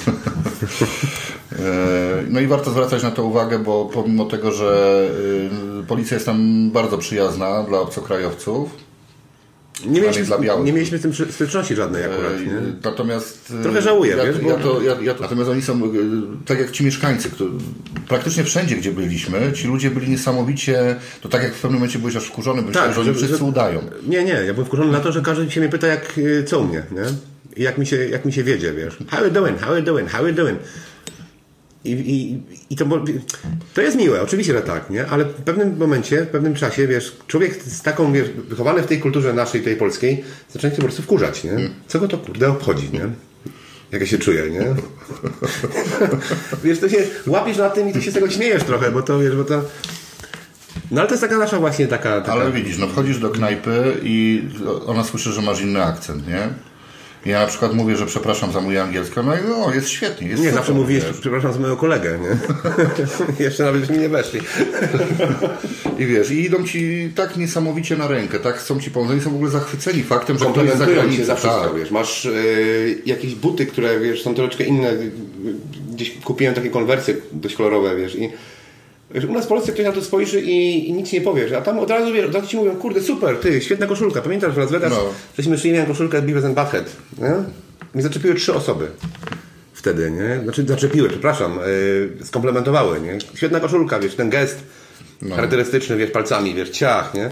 E, 1.60 2.24
No 2.30 2.40
i 2.40 2.48
warto 2.48 2.72
zwracać 2.72 3.04
na 3.04 3.12
to 3.12 3.24
uwagę, 3.24 3.60
bo 3.60 3.86
pomimo 3.94 4.26
tego, 4.26 4.52
że 4.52 5.02
y, 5.82 5.88
policja 5.88 6.16
jest 6.16 6.26
tam 6.26 6.72
bardzo 6.72 6.98
przyjazna 6.98 7.64
dla 7.64 7.80
obcokrajowców, 7.80 8.70
Nie 9.86 10.02
mieliśmy, 10.02 10.24
dla 10.26 10.40
białych. 10.40 10.66
nie 10.66 10.74
mieliśmy 10.74 10.98
z 10.98 11.02
tym 11.02 11.14
styczności 11.32 11.76
żadnej 11.76 12.04
akurat, 12.04 12.34
e, 12.34 12.46
nie? 12.46 12.54
natomiast... 12.84 13.54
y, 13.60 13.64
Trochę 13.64 13.82
żałuję, 13.82 14.16
ja, 14.16 14.24
wiesz, 14.26 14.36
ja, 14.38 14.58
bo- 14.58 14.64
to, 14.64 14.82
ja, 14.82 14.96
ja, 15.02 15.16
natomiast 15.22 15.50
oni 15.50 15.62
są, 15.62 15.86
y, 15.86 15.90
tak 16.46 16.60
jak 16.60 16.72
ci 16.72 16.86
mieszkańcy, 16.86 17.30
którzy, 17.30 17.52
praktycznie 18.08 18.44
wszędzie, 18.44 18.76
gdzie 18.76 18.92
byliśmy, 18.92 19.52
ci 19.56 19.68
ludzie 19.68 19.92
byli 19.92 20.10
niesamowicie, 20.10 20.96
to 21.22 21.30
tak 21.30 21.44
jak 21.44 21.54
w 21.54 21.62
pewnym 21.62 21.80
momencie 21.80 22.00
byłeś 22.00 22.16
aż 22.16 22.24
wkurzony, 22.26 22.62
myślałem, 22.62 22.90
Tak, 22.90 22.96
że 23.04 23.10
oni 23.10 23.18
wszyscy 23.18 23.38
że- 23.38 23.44
udają. 23.46 23.82
Nie, 24.08 24.24
nie, 24.24 24.34
ja 24.34 24.54
byłem 24.54 24.66
wkurzony 24.68 24.92
na 24.92 25.00
to, 25.00 25.12
że 25.12 25.22
każdy 25.22 25.52
się 25.52 25.60
mnie 25.62 25.70
pyta, 25.70 25.88
jak, 25.88 26.18
y, 26.18 26.44
co 26.48 26.60
u 26.60 26.64
mnie, 26.68 26.84
nie? 26.92 27.04
I 27.58 27.64
jak 27.64 27.78
mi 27.78 27.86
się, 27.86 27.96
jak 28.10 28.26
mi 28.26 28.34
się 28.34 28.44
wiedzie, 28.44 28.74
wiesz. 28.74 28.98
How 29.10 29.26
you 29.26 29.32
doing, 29.32 29.60
how 29.62 29.76
you 29.76 29.82
doing, 29.84 30.10
how 30.10 30.28
you 30.28 30.34
doing? 30.34 30.60
I, 31.86 31.92
i, 31.92 32.40
i 32.70 32.76
to, 32.76 32.86
to 33.74 33.82
jest 33.82 33.98
miłe, 33.98 34.22
oczywiście, 34.22 34.54
że 34.54 34.62
tak, 34.62 34.90
nie? 34.90 35.08
Ale 35.08 35.26
w 35.26 35.34
pewnym 35.34 35.78
momencie, 35.78 36.22
w 36.22 36.28
pewnym 36.28 36.56
czasie, 36.56 36.88
wiesz, 36.88 37.18
człowiek 37.28 37.64
z 37.64 37.82
taką, 37.82 38.14
wiesz, 38.14 38.30
wychowany 38.30 38.82
w 38.82 38.88
tej 38.88 39.00
kulturze 39.00 39.34
naszej, 39.34 39.62
tej 39.62 39.76
polskiej, 39.76 40.24
zaczyna 40.50 40.72
się 40.72 40.76
po 40.76 40.84
prostu 40.84 41.02
wkurzać, 41.02 41.44
nie? 41.44 41.70
Co 41.88 42.00
go 42.00 42.08
to 42.08 42.18
kurde 42.18 42.50
obchodzi, 42.50 42.90
nie? 42.94 43.10
Jak 43.92 44.02
ja 44.02 44.08
się 44.08 44.18
czuję, 44.18 44.50
nie? 44.50 44.66
wiesz, 46.64 46.80
to 46.80 46.90
się 46.90 46.98
łapiesz 47.28 47.58
na 47.58 47.70
tym 47.70 47.90
i 47.90 47.94
ty 47.94 48.02
się 48.02 48.12
z 48.12 48.14
tego 48.14 48.30
śmiejesz 48.30 48.64
trochę, 48.64 48.92
bo 48.92 49.02
to, 49.02 49.20
wiesz, 49.20 49.36
bo 49.36 49.44
to... 49.44 49.62
No 50.92 51.02
ale 51.02 51.08
to 51.08 51.14
jest 51.14 51.24
taka 51.24 51.38
nasza 51.38 51.60
właśnie 51.60 51.88
taka... 51.88 52.22
taka... 52.22 52.34
Ale 52.34 52.52
widzisz, 52.52 52.78
no 52.78 52.88
wchodzisz 52.88 53.20
do 53.20 53.30
knajpy 53.30 53.98
i 54.04 54.44
ona 54.86 55.04
słyszy, 55.04 55.32
że 55.32 55.42
masz 55.42 55.62
inny 55.62 55.84
akcent, 55.84 56.28
nie? 56.28 56.50
Ja 57.26 57.40
na 57.42 57.48
przykład 57.48 57.74
mówię, 57.74 57.96
że 57.96 58.06
przepraszam 58.06 58.52
za 58.52 58.62
mój 58.62 58.78
angielski, 58.78 59.16
no 59.26 59.36
i 59.36 59.40
no, 59.50 59.74
jest 59.74 59.90
świetnie, 59.90 60.28
jest 60.28 60.42
Nie, 60.42 60.50
super, 60.50 60.64
zawsze 60.64 60.74
mówisz, 60.74 61.04
przepraszam 61.22 61.54
za 61.54 61.60
mojego 61.60 61.78
kolegę, 61.78 62.20
nie? 62.20 62.38
Jeszcze 63.46 63.64
nawet 63.64 63.90
mi 63.90 63.98
nie 63.98 64.10
weszli. 64.10 64.40
I 66.00 66.06
wiesz, 66.06 66.32
i 66.32 66.46
idą 66.46 66.64
ci 66.64 67.12
tak 67.16 67.38
niesamowicie 67.38 67.98
na 67.98 68.08
rękę, 68.08 68.40
tak 68.40 68.56
chcą 68.56 68.80
ci 68.80 68.92
pomóc. 68.92 69.12
Oni 69.12 69.22
są 69.22 69.32
w 69.32 69.36
ogóle 69.36 69.52
zachwyceni 69.52 70.04
faktem, 70.04 70.38
że 70.38 70.46
to 70.46 70.64
jest 70.64 70.78
za 70.78 70.86
granicą. 70.86 71.26
za 71.26 71.36
wszystko, 71.36 71.62
tak. 71.62 71.76
wiesz. 71.76 71.92
Masz 71.92 72.26
e, 72.26 72.32
jakieś 73.06 73.36
buty, 73.36 73.66
które, 73.66 74.00
wiesz, 74.00 74.24
są 74.24 74.36
troszeczkę 74.36 74.64
inne. 74.64 74.94
gdzieś 75.94 76.12
kupiłem 76.24 76.54
takie 76.54 76.70
konwersy 76.70 77.22
dość 77.32 77.56
kolorowe, 77.56 77.96
wiesz, 77.96 78.16
i 78.16 78.20
wiesz, 78.20 78.32
u 79.30 79.34
nas 79.34 79.46
w 79.46 79.48
Polsce 79.48 79.72
ktoś 79.72 79.86
na 79.86 79.92
to 79.92 80.02
spojrzy 80.02 80.42
i, 80.42 80.90
i 80.90 80.94
nic 80.94 81.12
nie 81.12 81.22
powiesz, 81.22 81.52
a 81.52 81.62
tam 81.62 81.80
od 81.80 81.90
razu, 81.90 82.12
od 82.28 82.36
razu 82.36 82.48
ci 82.48 82.58
mówią, 82.58 82.76
kurde, 82.76 83.02
super, 83.02 83.36
ty, 83.38 83.62
świetna 83.62 83.88
koszulka. 83.88 84.22
Pamiętasz 84.22 84.54
w 84.54 84.58
Las 84.58 84.72
Vegas, 84.72 84.92
No. 84.92 85.04
żeśmy 85.38 85.58
szli, 85.58 85.72
miałem 85.72 85.88
koszulkę 85.88 86.22
Beavis 86.22 86.46
and 86.46 86.56
Butthead, 86.56 86.96
nie? 87.18 87.34
Mi 87.96 88.02
zaczepiły 88.02 88.36
trzy 88.36 88.54
osoby 88.54 88.88
wtedy, 89.74 90.12
nie? 90.12 90.44
Znaczy 90.44 90.66
zaczepiły, 90.68 91.10
przepraszam, 91.10 91.60
yy, 92.20 92.26
skomplementowały, 92.26 93.02
nie? 93.02 93.18
Świetna 93.36 93.60
koszulka, 93.60 94.00
wiesz, 94.00 94.16
ten 94.16 94.30
gest 94.30 94.60
charakterystyczny, 95.30 95.98
wiesz, 95.98 96.12
palcami, 96.12 96.56
wiesz, 96.56 96.70
ciach, 96.70 97.14
nie? 97.14 97.32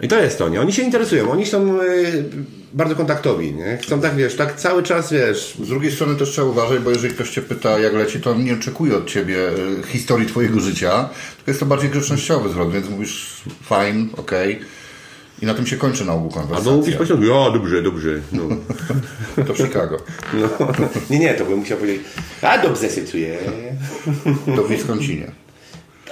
I 0.00 0.08
to 0.08 0.18
jest 0.18 0.38
to, 0.38 0.48
nie? 0.48 0.60
Oni 0.60 0.72
się 0.72 0.82
interesują, 0.82 1.30
oni 1.30 1.46
są 1.46 1.82
yy, 1.82 2.24
bardzo 2.72 2.96
kontaktowi, 2.96 3.52
nie? 3.52 3.78
Chcą 3.82 4.00
tak, 4.00 4.16
wiesz, 4.16 4.36
tak 4.36 4.56
cały 4.56 4.82
czas, 4.82 5.12
wiesz, 5.12 5.56
Z 5.64 5.68
drugiej 5.68 5.92
strony 5.92 6.16
też 6.16 6.30
trzeba 6.30 6.46
uważać, 6.48 6.78
bo 6.78 6.90
jeżeli 6.90 7.14
ktoś 7.14 7.30
cię 7.30 7.42
pyta, 7.42 7.78
jak 7.78 7.92
leci, 7.92 8.20
to 8.20 8.30
on 8.30 8.44
nie 8.44 8.54
oczekuje 8.54 8.96
od 8.96 9.06
ciebie 9.06 9.48
e, 9.48 9.86
historii 9.86 10.26
twojego 10.26 10.60
życia, 10.60 11.08
tylko 11.36 11.50
jest 11.50 11.60
to 11.60 11.66
bardziej 11.66 11.90
grzecznościowy 11.90 12.48
zwrot, 12.48 12.72
więc 12.72 12.88
mówisz 12.88 13.42
fine, 13.68 14.06
okej. 14.16 14.60
I 15.42 15.46
na 15.46 15.54
tym 15.54 15.66
się 15.66 15.76
kończy 15.76 16.04
na 16.04 16.12
ogół 16.12 16.32
albo 16.36 16.48
mówisz 16.48 16.64
konwersacja. 16.64 16.98
po 16.98 17.06
środku, 17.06 17.24
ja, 17.24 17.50
dobrze, 17.50 17.82
dobrze, 17.82 18.20
no. 18.32 18.42
To 19.46 19.54
w 19.54 19.56
Chicago. 19.56 19.96
no. 20.34 20.48
Nie, 21.10 21.18
nie, 21.18 21.34
to 21.34 21.44
bym 21.44 21.58
musiał 21.58 21.78
powiedzieć, 21.78 22.02
a 22.42 22.58
dobrze 22.58 22.90
się 22.90 23.06
czuję. 23.06 23.38
To 24.56 24.62
w 24.62 24.68
Wisconsinie. 24.68 25.43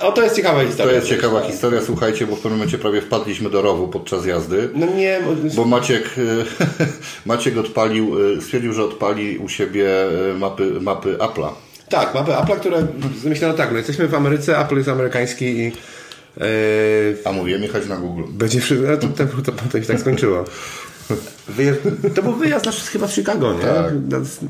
O, 0.03 0.13
to 0.13 0.23
jest 0.23 0.37
ciekawa 0.37 0.61
To 0.61 0.67
historia. 0.67 0.93
jest 0.95 1.07
ciekawa 1.09 1.41
historia, 1.41 1.81
słuchajcie, 1.87 2.27
bo 2.27 2.33
w 2.37 2.41
pewnym 2.41 2.53
momencie 2.59 2.79
prawie 2.79 3.01
wpadliśmy 3.01 3.51
do 3.51 3.63
rowu 3.63 3.89
podczas 3.89 4.27
jazdy. 4.27 4.69
No 4.75 4.87
nie, 4.87 5.21
bo- 5.27 5.51
Bo 5.57 5.65
Maciek, 5.65 6.05
e, 6.19 6.23
Maciek 7.27 7.57
odpalił, 7.59 8.17
e, 8.39 8.41
stwierdził, 8.43 8.73
że 8.73 8.85
odpali 8.85 9.39
u 9.39 9.49
siebie 9.49 9.89
e, 10.31 10.35
mapy, 10.39 10.71
mapy 10.81 11.17
Apple'a. 11.19 11.49
Tak, 11.89 12.15
mapy 12.15 12.33
Apple'a, 12.33 12.57
które 12.61 12.87
myślano 13.25 13.55
tak, 13.55 13.71
no 13.71 13.77
jesteśmy 13.77 14.09
w 14.09 14.15
Ameryce, 14.15 14.59
Apple 14.59 14.77
jest 14.77 14.89
amerykański 14.89 15.45
i 15.45 15.65
yy, 15.65 16.45
A 17.25 17.33
mówiłem 17.33 17.63
jechać 17.63 17.87
na 17.87 17.97
Google. 17.97 18.23
będzie 18.31 18.61
wszystko, 18.61 18.89
no 18.91 18.97
to, 18.97 19.07
to, 19.27 19.53
to, 19.53 19.53
to 19.73 19.81
się 19.81 19.87
tak 19.87 20.01
skończyło. 20.01 20.45
To 22.15 22.23
był 22.23 22.33
wyjazd 22.35 22.67
nasz 22.67 22.83
chyba 22.85 23.09
z 23.09 23.15
Chicago, 23.15 23.53
nie? 23.53 23.61
Tak. 23.61 23.93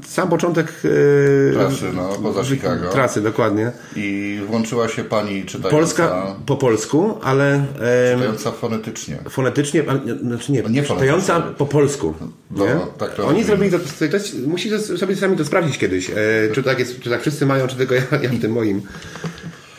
Sam 0.07 0.29
początek 0.29 0.72
yy, 0.85 1.53
Trasy, 1.55 1.85
no, 1.94 2.09
poza 2.22 2.44
Chicago. 2.44 2.88
Trasy, 2.88 3.20
dokładnie. 3.20 3.72
I 3.96 4.40
włączyła 4.46 4.88
się 4.88 5.05
pani 5.05 5.44
czytająca, 5.44 5.77
Polska 5.79 6.27
po 6.46 6.57
polsku, 6.57 7.18
ale 7.22 7.55
e, 7.81 8.14
czytająca 8.14 8.53
fonetycznie. 8.53 9.18
fonetycznie, 9.31 9.83
ale, 9.88 10.01
nie- 10.01 10.14
znaczy 10.14 10.53
nie, 10.53 10.62
Nie 10.62 10.83
czytająca 10.83 11.40
po 11.40 11.66
polsku. 11.66 12.14
No, 12.51 12.66
nie? 12.66 12.77
tak 12.98 13.14
to 13.14 13.27
Oni 13.27 13.44
zrobili 13.44 13.70
to, 13.70 13.79
to 13.98 14.05
jest, 14.05 14.46
musicie 14.46 14.79
sobie 14.79 15.16
sami 15.16 15.37
to 15.37 15.44
sprawdzić 15.44 15.79
kiedyś, 15.79 16.11
e, 16.11 16.14
czy 16.55 16.62
tak 16.62 16.79
jest, 16.79 17.01
czy 17.01 17.11
tak 17.11 17.20
wszyscy 17.20 17.46
mają, 17.46 17.66
czy 17.66 17.77
tylko 17.77 17.94
ja, 17.94 18.03
ja 18.22 18.29
w 18.31 18.40
tym 18.40 18.53
moim. 18.53 18.83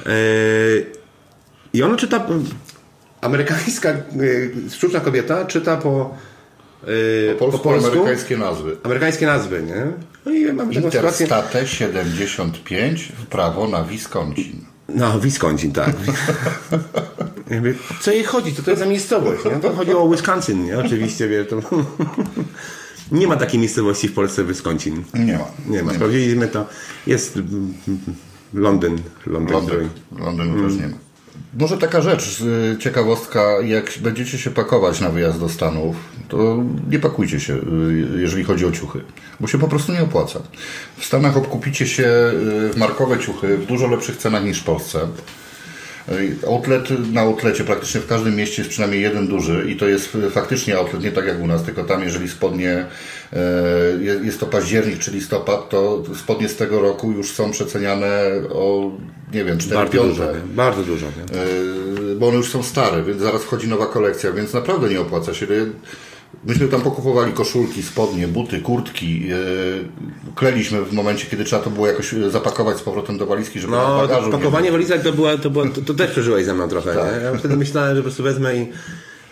E, 0.05 0.09
I 1.73 1.83
ona 1.83 1.97
czyta, 1.97 2.25
amerykańska 3.21 3.89
e, 3.89 3.95
sztuczna 4.69 4.99
kobieta 4.99 5.45
czyta 5.45 5.77
po, 5.77 6.15
e, 6.83 7.33
po 7.33 7.39
polsku 7.39 7.63
Polsko-amerykańskie 7.63 8.37
nazwy. 8.37 8.77
amerykańskie 8.83 9.25
nazwy, 9.25 9.63
nie? 9.63 9.85
No 10.25 10.31
i 10.31 10.53
mamy. 10.53 10.73
Interstate 10.73 11.67
75 11.67 13.11
w 13.17 13.25
prawo 13.25 13.67
na 13.67 13.83
Wisconsin. 13.83 14.65
No, 14.89 15.19
Wisconsin, 15.19 15.71
tak. 15.71 15.95
Co 18.01 18.11
jej 18.11 18.23
chodzi? 18.23 18.53
Co 18.53 18.63
to 18.63 18.71
jest 18.71 18.83
za 18.83 18.89
miejscowość? 18.89 19.45
Nie? 19.45 19.51
To 19.51 19.73
chodzi 19.73 19.93
o 19.93 20.09
Wisconsin, 20.09 20.65
nie? 20.65 20.79
Oczywiście, 20.79 21.27
wie, 21.27 21.45
to... 21.45 21.59
Nie 23.11 23.27
ma 23.27 23.35
takiej 23.35 23.59
miejscowości 23.59 24.07
w 24.07 24.13
Polsce 24.13 24.43
Wisconsin. 24.43 25.03
Nie 25.13 25.37
ma. 25.37 25.45
Nie 25.67 25.83
ma. 25.83 25.93
Sprawdziliśmy 25.93 26.47
to. 26.47 26.65
Jest 27.07 27.37
mm, 27.37 27.73
Londyn. 28.53 29.01
Londyn. 29.25 29.53
Londyn, 29.53 29.89
Londynu 30.19 30.69
też 30.69 30.77
nie 30.77 30.87
ma. 30.87 30.97
Może 31.59 31.77
taka 31.77 32.01
rzecz, 32.01 32.41
y, 32.41 32.77
ciekawostka, 32.79 33.61
jak 33.61 33.91
będziecie 34.01 34.37
się 34.37 34.51
pakować 34.51 35.01
na 35.01 35.09
wyjazd 35.09 35.39
do 35.39 35.49
Stanów, 35.49 35.95
to 36.33 36.63
nie 36.89 36.99
pakujcie 36.99 37.39
się, 37.39 37.53
y, 37.53 38.21
jeżeli 38.21 38.43
chodzi 38.43 38.65
o 38.65 38.71
ciuchy, 38.71 39.01
bo 39.39 39.47
się 39.47 39.57
po 39.59 39.67
prostu 39.67 39.91
nie 39.91 40.01
opłaca. 40.03 40.39
W 40.97 41.05
Stanach 41.05 41.37
obkupicie 41.37 41.87
się 41.87 42.03
y, 42.75 42.79
markowe 42.79 43.19
ciuchy 43.19 43.57
w 43.57 43.65
dużo 43.65 43.87
lepszych 43.87 44.17
cenach 44.17 44.43
niż 44.45 44.59
w 44.59 44.63
Polsce. 44.63 44.99
Y, 46.11 46.35
Outlet 46.47 47.13
na 47.13 47.21
outlecie 47.21 47.63
praktycznie 47.63 48.01
w 48.01 48.07
każdym 48.07 48.35
mieście 48.35 48.61
jest 48.61 48.69
przynajmniej 48.69 49.01
jeden 49.01 49.27
duży 49.27 49.65
i 49.69 49.75
to 49.75 49.87
jest 49.87 50.17
faktycznie 50.31 50.77
outlet, 50.77 51.03
nie 51.03 51.11
tak 51.11 51.25
jak 51.25 51.39
u 51.41 51.47
nas, 51.47 51.63
tylko 51.63 51.83
tam 51.83 52.03
jeżeli 52.03 52.29
spodnie, 52.29 52.85
je- 54.01 54.19
jest 54.23 54.39
to 54.39 54.45
październik 54.45 54.99
czy 54.99 55.11
listopad, 55.11 55.69
to 55.69 56.03
spodnie 56.15 56.49
z 56.49 56.55
tego 56.55 56.81
roku 56.81 57.11
już 57.11 57.31
są 57.31 57.51
przeceniane 57.51 58.21
o, 58.49 58.91
nie 59.33 59.43
wiem, 59.45 59.57
4 59.57 59.75
Bardzo 59.75 59.93
piąte. 59.93 60.09
dużo. 60.09 60.27
Bardzo 60.55 60.83
dużo. 60.83 61.05
bo 62.17 62.27
one 62.27 62.37
już 62.37 62.49
są 62.51 62.63
stare, 62.63 63.03
więc 63.03 63.21
zaraz 63.21 63.41
wchodzi 63.43 63.67
nowa 63.67 63.85
kolekcja, 63.85 64.31
więc 64.31 64.53
naprawdę 64.53 64.89
nie 64.89 65.01
opłaca 65.01 65.33
się. 65.33 65.47
Myśmy 66.45 66.67
tam 66.67 66.81
pokupowali 66.81 67.33
koszulki, 67.33 67.83
spodnie, 67.83 68.27
buty, 68.27 68.61
kurtki. 68.61 69.27
Yy, 69.27 69.35
kleliśmy 70.35 70.81
w 70.81 70.93
momencie, 70.93 71.27
kiedy 71.27 71.43
trzeba 71.43 71.61
to 71.61 71.69
było 71.69 71.87
jakoś 71.87 72.13
yy, 72.13 72.31
zapakować 72.31 72.77
z 72.77 72.81
powrotem 72.81 73.17
do 73.17 73.25
walizki, 73.25 73.59
żeby 73.59 73.73
No, 73.73 73.97
na 73.97 74.07
bagażu 74.07 74.25
nie 74.25 74.31
pakowanie 74.31 74.71
walizek 74.71 75.01
to, 75.01 75.13
była, 75.13 75.37
to, 75.37 75.49
była, 75.49 75.69
to, 75.69 75.81
to 75.81 75.93
też 75.93 76.11
przeżyłeś 76.11 76.45
ze 76.45 76.53
mną 76.53 76.67
trochę. 76.67 76.93
Tak. 76.93 77.05
Nie? 77.05 77.23
Ja 77.23 77.37
wtedy 77.37 77.57
myślałem, 77.57 77.95
że 77.95 78.01
po 78.01 78.03
prostu 78.03 78.23
wezmę 78.23 78.55
i, 78.57 78.67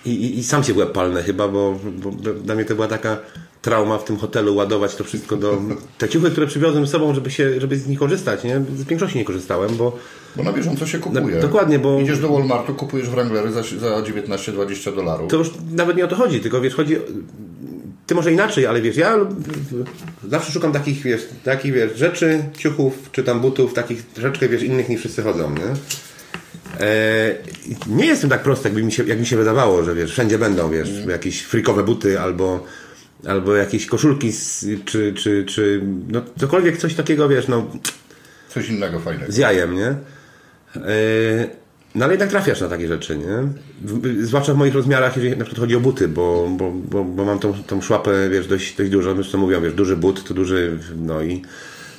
i, 0.05 0.39
i, 0.39 0.43
sam 0.43 0.63
się 0.63 0.73
w 0.73 0.77
łeb 0.77 0.91
palnę 0.91 1.23
chyba, 1.23 1.47
bo, 1.47 1.79
bo 1.97 2.11
dla 2.33 2.55
mnie 2.55 2.65
to 2.65 2.75
była 2.75 2.87
taka 2.87 3.17
trauma 3.61 3.97
w 3.97 4.03
tym 4.03 4.17
hotelu 4.17 4.55
ładować 4.55 4.95
to 4.95 5.03
wszystko 5.03 5.37
do... 5.37 5.61
Te 5.97 6.09
ciuchy, 6.09 6.31
które 6.31 6.47
przywiozłem 6.47 6.87
z 6.87 6.91
sobą, 6.91 7.13
żeby, 7.15 7.31
się, 7.31 7.61
żeby 7.61 7.77
z 7.77 7.87
nich 7.87 7.99
korzystać, 7.99 8.43
nie? 8.43 8.61
Z 8.75 8.83
większości 8.83 9.17
nie 9.17 9.25
korzystałem, 9.25 9.75
bo 9.77 9.97
Bo 10.35 10.43
na 10.43 10.53
bieżąco 10.53 10.87
się 10.87 10.99
kupuje. 10.99 11.35
No, 11.35 11.41
dokładnie, 11.41 11.79
bo- 11.79 11.99
Idziesz 12.01 12.19
do 12.19 12.29
Walmartu, 12.29 12.73
kupujesz 12.75 13.09
Wranglery 13.09 13.51
za, 13.51 13.63
za 13.63 14.01
19-20 14.01 14.95
dolarów. 14.95 15.31
to 15.31 15.37
już 15.37 15.51
nawet 15.71 15.97
nie 15.97 16.05
o 16.05 16.07
to 16.07 16.15
chodzi, 16.15 16.39
tylko 16.39 16.61
wiesz, 16.61 16.75
chodzi... 16.75 16.95
Ty 18.07 18.15
może 18.15 18.31
inaczej, 18.31 18.65
ale 18.65 18.81
wiesz, 18.81 18.97
ja 18.97 19.17
zawsze 20.29 20.51
szukam 20.51 20.71
takich, 20.71 21.01
wiesz, 21.03 21.21
takich, 21.43 21.73
wiesz, 21.73 21.97
rzeczy, 21.97 22.43
ciuchów, 22.57 23.09
czy 23.11 23.23
tam 23.23 23.39
butów, 23.39 23.73
takich 23.73 24.05
troszeczkę, 24.05 24.49
wiesz, 24.49 24.63
innych 24.63 24.89
niż 24.89 24.99
wszyscy 24.99 25.23
chodzą, 25.23 25.51
nie? 25.55 25.65
E, 26.85 27.35
nie 27.87 28.05
jest 28.05 28.21
to 28.21 28.27
tak 28.27 28.43
proste, 28.43 28.69
jakby 28.69 28.83
mi 28.83 28.91
się, 28.91 29.03
jak 29.03 29.19
mi 29.19 29.25
się 29.25 29.37
wydawało, 29.37 29.83
że 29.83 29.95
wiesz, 29.95 30.11
wszędzie 30.11 30.39
będą, 30.39 30.71
wiesz, 30.71 30.89
jakieś 31.07 31.41
frikowe 31.41 31.83
buty 31.83 32.19
albo, 32.19 32.63
albo 33.27 33.55
jakieś 33.55 33.85
koszulki, 33.85 34.31
z, 34.31 34.65
czy, 34.85 35.13
czy, 35.13 35.45
czy 35.45 35.81
no 36.07 36.21
cokolwiek, 36.39 36.77
coś 36.77 36.93
takiego, 36.93 37.29
wiesz, 37.29 37.47
no 37.47 37.65
Coś 38.49 38.69
innego 38.69 38.99
fajnego. 38.99 39.31
z 39.31 39.37
jajem, 39.37 39.75
nie? 39.75 39.95
E, 40.75 41.61
No 41.95 42.05
ale 42.05 42.13
jednak 42.13 42.29
trafiasz 42.29 42.61
na 42.61 42.67
takie 42.69 42.87
rzeczy, 42.87 43.17
nie? 43.17 43.47
Zwłaszcza 44.23 44.53
w 44.53 44.57
moich 44.57 44.73
rozmiarach, 44.73 45.15
jeżeli 45.15 45.37
na 45.37 45.45
przykład 45.45 45.59
chodzi 45.59 45.75
o 45.75 45.79
buty, 45.79 46.07
bo, 46.07 46.47
bo, 46.57 46.71
bo, 46.71 47.03
bo 47.03 47.25
mam 47.25 47.39
tą, 47.39 47.53
tą 47.53 47.81
szłapę, 47.81 48.29
wiesz, 48.29 48.47
dość, 48.47 48.75
dość 48.77 48.89
dużo, 48.89 49.15
zresztą 49.15 49.37
mówią, 49.37 49.61
wiesz, 49.61 49.73
duży 49.73 49.97
but, 49.97 50.23
to 50.23 50.33
duży, 50.33 50.77
no 50.97 51.21
i... 51.21 51.41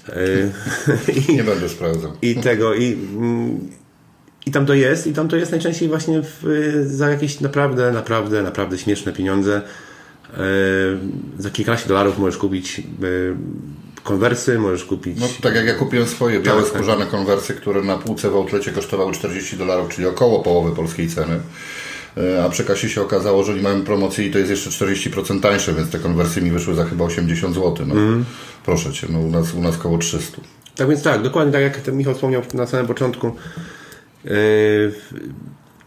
e, 0.08 1.12
i 1.30 1.34
Nie 1.34 1.44
będę 1.44 1.68
sprawdzał. 1.68 2.12
i 2.22 2.34
tego, 2.34 2.74
i, 2.74 2.98
i 4.46 4.50
tam 4.50 4.66
to 4.66 4.74
jest, 4.74 5.06
i 5.06 5.12
tam 5.12 5.28
to 5.28 5.36
jest 5.36 5.50
najczęściej 5.50 5.88
właśnie 5.88 6.22
w, 6.22 6.44
za 6.86 7.10
jakieś 7.10 7.40
naprawdę, 7.40 7.92
naprawdę, 7.92 8.42
naprawdę 8.42 8.78
śmieszne 8.78 9.12
pieniądze. 9.12 9.62
E, 10.34 10.38
za 11.38 11.50
kilkanaście 11.50 11.88
dolarów 11.88 12.18
możesz 12.18 12.38
kupić 12.38 12.78
e, 12.78 12.82
konwersy, 14.02 14.58
możesz 14.58 14.84
kupić. 14.84 15.18
No 15.20 15.28
tak 15.42 15.54
jak 15.54 15.66
ja 15.66 15.74
kupiłem 15.74 16.06
swoje 16.08 16.40
białe 16.40 16.62
Tak, 16.62 16.70
tak. 16.70 16.80
skórzane 16.82 17.06
konwersy, 17.06 17.54
które 17.54 17.82
na 17.82 17.98
półce 17.98 18.30
w 18.30 18.34
outlecie 18.36 18.72
kosztowały 18.72 19.12
40 19.12 19.56
dolarów, 19.56 19.88
czyli 19.88 20.06
około 20.06 20.42
połowy 20.42 20.76
polskiej 20.76 21.08
ceny. 21.08 21.40
E, 22.16 22.44
A 22.44 22.48
przy 22.48 22.64
kasie 22.64 22.88
się 22.88 23.02
okazało, 23.02 23.44
że 23.44 23.52
oni 23.52 23.62
mają 23.62 23.82
promocję 23.82 24.26
i 24.26 24.30
to 24.30 24.38
jest 24.38 24.50
jeszcze 24.50 24.70
40% 24.70 25.40
tańsze, 25.40 25.74
więc 25.74 25.90
te 25.90 25.98
konwersje 25.98 26.42
mi 26.42 26.50
wyszły 26.50 26.74
za 26.74 26.84
chyba 26.84 27.04
80 27.04 27.54
zł. 27.54 27.74
No, 27.86 27.94
Mhm. 27.94 28.24
Proszę 28.64 28.92
Cię, 28.92 29.06
no 29.10 29.18
u 29.18 29.30
nas, 29.30 29.54
u 29.54 29.60
nas 29.60 29.74
około 29.76 29.98
300. 29.98 30.40
Tak 30.76 30.88
więc 30.88 31.02
tak, 31.02 31.22
dokładnie 31.22 31.52
tak 31.52 31.62
jak 31.62 31.76
ten 31.80 31.96
Michał 31.96 32.14
wspomniał 32.14 32.42
na 32.54 32.66
samym 32.66 32.86
początku. 32.86 33.36
Yy, 34.24 34.32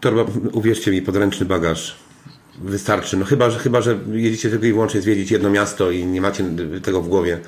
torba, 0.00 0.24
uwierzcie 0.52 0.90
mi, 0.90 1.02
podręczny 1.02 1.46
bagaż 1.46 1.96
wystarczy. 2.62 3.16
No 3.16 3.24
chyba, 3.24 3.50
że, 3.50 3.58
chyba, 3.58 3.80
że 3.80 3.98
jedziecie 4.12 4.50
tylko 4.50 4.66
i 4.66 4.72
wyłącznie 4.72 5.00
zwiedzić 5.00 5.30
jedno 5.30 5.50
miasto 5.50 5.90
i 5.90 6.06
nie 6.06 6.20
macie 6.20 6.44
tego 6.82 7.02
w 7.02 7.08
głowie. 7.08 7.40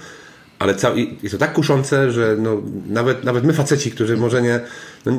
Ale 0.59 0.75
cał, 0.75 0.97
i 0.97 1.18
jest 1.23 1.33
to 1.33 1.38
tak 1.38 1.53
kuszące, 1.53 2.12
że 2.12 2.37
no, 2.38 2.62
nawet, 2.87 3.25
nawet 3.25 3.44
my 3.44 3.53
faceci, 3.53 3.90
którzy 3.90 4.16
może 4.16 4.42
nie... 4.42 4.61
No, 5.07 5.12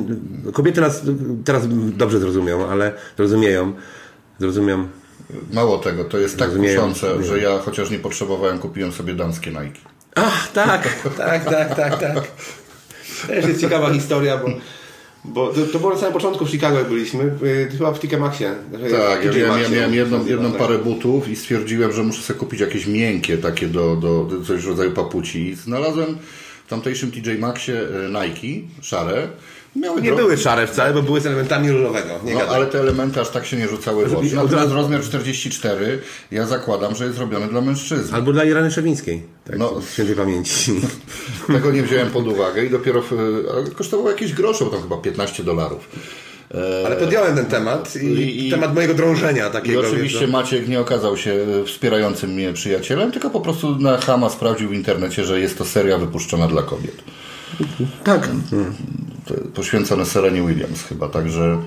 kobiety 0.52 0.80
nas 0.80 1.02
teraz 1.44 1.62
dobrze 1.96 2.20
zrozumią, 2.20 2.66
ale 2.66 2.92
zrozumieją. 3.16 3.72
Zrozumią. 4.38 4.88
Mało 5.52 5.78
tego, 5.78 6.04
to 6.04 6.18
jest 6.18 6.38
tak 6.38 6.50
kuszące, 6.56 7.24
że 7.24 7.38
ja 7.38 7.58
chociaż 7.58 7.90
nie 7.90 7.98
potrzebowałem, 7.98 8.58
kupiłem 8.58 8.92
sobie 8.92 9.14
damskie 9.14 9.50
Nike. 9.50 9.80
Ach, 10.14 10.52
tak, 10.52 10.88
tak, 11.16 11.44
tak, 11.44 11.76
tak, 11.76 12.00
tak. 12.00 12.22
Też 13.26 13.46
jest 13.46 13.60
ciekawa 13.60 13.92
historia, 13.92 14.38
bo, 14.38 14.46
bo 15.24 15.52
to, 15.52 15.66
to 15.66 15.78
było 15.78 15.92
na 15.92 15.98
samym 15.98 16.12
początku 16.12 16.46
w 16.46 16.50
Chicago 16.50 16.84
byliśmy, 16.84 17.24
y, 17.42 17.68
chyba 17.78 17.92
w 17.92 17.98
TK 17.98 18.18
Maxie. 18.18 18.54
Tak, 18.90 19.24
ja 19.24 19.32
miałem, 19.32 19.36
ja 19.36 19.48
Maxie, 19.48 19.76
miałem 19.76 19.94
jedną, 19.94 20.18
nazywa, 20.18 20.34
jedną 20.34 20.50
tak. 20.50 20.58
parę 20.58 20.78
butów 20.78 21.28
i 21.28 21.36
stwierdziłem, 21.36 21.92
że 21.92 22.02
muszę 22.02 22.22
sobie 22.22 22.38
kupić 22.38 22.60
jakieś 22.60 22.86
miękkie 22.86 23.38
takie 23.38 23.66
do, 23.66 23.96
do, 23.96 24.24
do 24.24 24.44
coś 24.44 24.62
w 24.62 24.68
rodzaju 24.68 24.90
papuci. 24.90 25.48
I 25.48 25.54
znalazłem 25.54 26.18
tamtejszym 26.68 27.10
TJ 27.10 27.38
Maxie 27.38 27.80
e, 27.80 28.08
Nike, 28.08 28.68
szare, 28.80 29.28
miały 29.76 30.02
Nie 30.02 30.12
były 30.12 30.36
szare 30.36 30.66
wcale, 30.66 30.94
bo 30.94 31.02
były 31.02 31.20
z 31.20 31.26
elementami 31.26 31.70
różowego. 31.72 32.08
Nie 32.24 32.34
No, 32.34 32.40
ale 32.40 32.66
te 32.66 32.80
elementy 32.80 33.20
aż 33.20 33.28
tak 33.28 33.46
się 33.46 33.56
nie 33.56 33.68
rzucały 33.68 34.06
w 34.06 34.14
oczy. 34.16 34.34
Natomiast 34.34 34.72
rozmiar 34.72 35.02
44, 35.02 35.98
ja 36.30 36.46
zakładam, 36.46 36.94
że 36.96 37.04
jest 37.06 37.18
robiony 37.18 37.48
dla 37.48 37.60
mężczyzn. 37.60 38.14
Albo 38.14 38.32
dla 38.32 38.44
Irany 38.44 38.70
Szewińskiej. 38.70 39.22
Tak, 39.44 39.58
No. 39.58 39.72
no. 39.74 39.82
świętej 39.92 40.16
pamięci. 40.16 40.72
Tego 41.52 41.70
nie 41.72 41.82
wziąłem 41.82 42.10
pod 42.10 42.26
uwagę 42.28 42.64
i 42.64 42.70
dopiero 42.70 43.02
w, 43.02 43.14
kosztowało 43.76 44.10
jakieś 44.10 44.32
grosze, 44.32 44.64
bo 44.64 44.70
tam 44.70 44.82
chyba 44.82 44.96
15 44.96 45.44
dolarów. 45.44 45.88
Ale 46.86 46.96
podjąłem 46.96 47.36
ten 47.36 47.46
temat 47.46 47.96
i, 47.96 48.06
I- 48.06 48.46
i- 48.46 48.50
temat 48.50 48.74
mojego 48.74 48.94
drążenia 48.94 49.48
I 49.48 49.52
takiego. 49.52 49.80
oczywiście 49.80 50.18
wiesz, 50.20 50.28
no. 50.32 50.38
Maciek 50.38 50.68
nie 50.68 50.80
okazał 50.80 51.16
się 51.16 51.32
e, 51.32 51.64
wspierającym 51.64 52.30
mnie 52.30 52.52
przyjacielem, 52.52 53.12
tylko 53.12 53.30
po 53.30 53.40
prostu 53.40 53.76
na 53.76 53.96
Hama 53.98 54.30
sprawdził 54.30 54.68
w 54.68 54.72
internecie, 54.72 55.24
że 55.24 55.40
jest 55.40 55.58
to 55.58 55.64
seria 55.64 55.98
wypuszczona 55.98 56.48
dla 56.48 56.62
kobiet. 56.62 56.94
Tak. 58.04 58.28
Poświęcone 59.54 60.06
Serenie 60.06 60.42
Williams 60.42 60.82
chyba, 60.82 61.08
także 61.08 61.58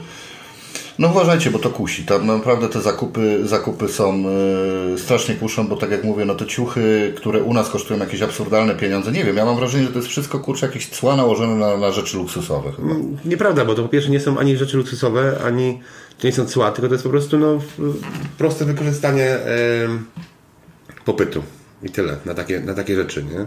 no 0.99 1.07
uważajcie, 1.07 1.51
bo 1.51 1.59
to 1.59 1.69
kusi. 1.69 2.03
Tam 2.03 2.27
naprawdę 2.27 2.69
te 2.69 2.81
zakupy, 2.81 3.47
zakupy 3.47 3.87
są 3.87 4.23
e, 4.93 4.97
strasznie 4.97 5.35
kuszą, 5.35 5.67
bo 5.67 5.77
tak 5.77 5.91
jak 5.91 6.03
mówię, 6.03 6.25
no 6.25 6.35
te 6.35 6.45
ciuchy, 6.45 7.13
które 7.17 7.43
u 7.43 7.53
nas 7.53 7.69
kosztują 7.69 7.99
jakieś 7.99 8.21
absurdalne 8.21 8.75
pieniądze, 8.75 9.11
nie 9.11 9.23
wiem, 9.23 9.37
ja 9.37 9.45
mam 9.45 9.55
wrażenie, 9.55 9.85
że 9.85 9.91
to 9.91 9.97
jest 9.97 10.09
wszystko 10.09 10.39
kurczę 10.39 10.65
jakieś 10.65 10.89
cła 10.89 11.15
nałożone 11.15 11.55
na, 11.55 11.77
na 11.77 11.91
rzeczy 11.91 12.17
luksusowe 12.17 12.71
chyba. 12.71 12.95
Nieprawda, 13.25 13.65
bo 13.65 13.75
to 13.75 13.83
po 13.83 13.89
pierwsze 13.89 14.09
nie 14.09 14.19
są 14.19 14.37
ani 14.37 14.57
rzeczy 14.57 14.77
luksusowe, 14.77 15.37
ani 15.45 15.79
to 16.17 16.27
nie 16.27 16.33
są 16.33 16.45
cła, 16.45 16.71
tylko 16.71 16.87
to 16.87 16.93
jest 16.93 17.03
po 17.03 17.09
prostu 17.09 17.37
no, 17.37 17.59
proste 18.37 18.65
wykorzystanie 18.65 19.25
em, 19.25 20.05
popytu. 21.05 21.43
I 21.83 21.89
tyle, 21.89 22.17
na 22.25 22.33
takie, 22.33 22.59
na 22.59 22.73
takie 22.73 22.95
rzeczy, 22.95 23.23
nie? 23.23 23.45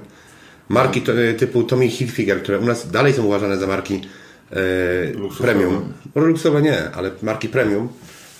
Marki 0.68 1.00
to, 1.02 1.12
e, 1.12 1.34
typu 1.34 1.64
Tommy 1.64 1.88
Hilfiger, 1.88 2.42
które 2.42 2.58
u 2.58 2.64
nas 2.64 2.90
dalej 2.90 3.12
są 3.12 3.24
uważane 3.24 3.56
za 3.56 3.66
marki 3.66 4.00
e, 4.52 4.56
premium. 5.38 5.92
Luksusowe 6.14 6.62
nie, 6.62 6.90
ale 6.90 7.10
marki 7.22 7.48
premium. 7.48 7.88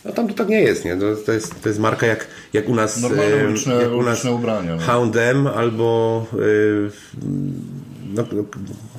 No 0.04 0.12
tam 0.12 0.28
to 0.28 0.34
tak 0.34 0.48
nie 0.48 0.60
jest, 0.60 0.84
nie? 0.84 0.96
To, 0.96 1.16
to, 1.16 1.32
jest, 1.32 1.62
to 1.62 1.68
jest 1.68 1.80
marka 1.80 2.06
jak, 2.06 2.26
jak 2.52 2.68
u 2.68 2.74
nas 2.74 3.00
Normalne 3.00 3.36
em, 3.36 3.50
uliczne, 3.50 3.74
jak 3.74 3.92
u 3.92 4.02
nas 4.02 4.24
ubrania. 4.24 4.76
No. 4.76 4.82
H&M 4.82 5.46
albo 5.46 6.26
no, 8.14 8.24
no, 8.32 8.44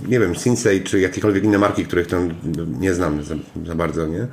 nie 0.08 0.20
wiem, 0.20 0.36
Sinsei 0.36 0.82
czy 0.82 1.00
jakiekolwiek 1.00 1.44
inne 1.44 1.58
marki, 1.58 1.86
których 1.86 2.08
tam 2.08 2.34
nie 2.80 2.94
znam 2.94 3.24
za, 3.24 3.36
za 3.66 3.76
bardzo, 3.76 4.08
nie? 4.08 4.28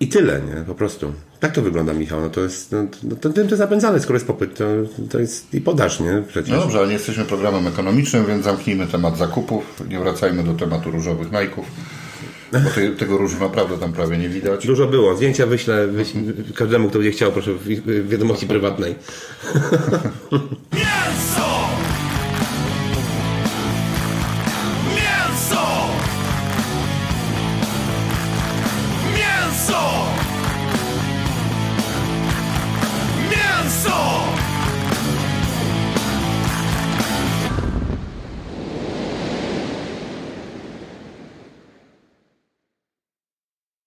I 0.00 0.08
tyle, 0.08 0.40
nie? 0.40 0.64
Po 0.66 0.74
prostu. 0.74 1.12
Tak 1.40 1.52
to 1.52 1.62
wygląda, 1.62 1.92
Michał. 1.92 2.20
No 2.20 2.30
to 2.30 2.40
jest, 2.40 2.72
no, 2.72 2.86
no, 3.02 3.16
to, 3.16 3.30
tym 3.30 3.44
to 3.44 3.50
jest 3.50 3.60
napędzane, 3.60 4.00
skoro 4.00 4.16
jest 4.16 4.26
popyt, 4.26 4.58
to, 4.58 4.64
to 5.10 5.18
jest 5.18 5.54
i 5.54 5.60
podaż, 5.60 6.00
nie? 6.00 6.22
Przecież. 6.28 6.50
No 6.50 6.60
dobrze, 6.60 6.78
ale 6.78 6.86
nie 6.86 6.92
jesteśmy 6.92 7.24
programem 7.24 7.66
ekonomicznym, 7.66 8.26
więc 8.26 8.44
zamknijmy 8.44 8.86
temat 8.86 9.18
zakupów. 9.18 9.82
Nie 9.88 9.98
wracajmy 9.98 10.44
do 10.44 10.54
tematu 10.54 10.90
różowych 10.90 11.30
Nike'ów, 11.30 11.64
bo 12.52 12.70
te, 12.70 12.90
tego 12.90 13.18
różu 13.18 13.40
naprawdę 13.40 13.78
tam 13.78 13.92
prawie 13.92 14.18
nie 14.18 14.28
widać. 14.28 14.66
Dużo 14.66 14.86
było. 14.86 15.16
Zdjęcia 15.16 15.46
wyślę, 15.46 15.86
wyślę 15.86 16.20
każdemu, 16.54 16.88
kto 16.88 16.98
będzie 16.98 17.12
chciał, 17.12 17.32
proszę, 17.32 17.52
w 17.52 17.64
w 17.64 18.08
wiadomości 18.08 18.46
prywatnej. 18.46 18.94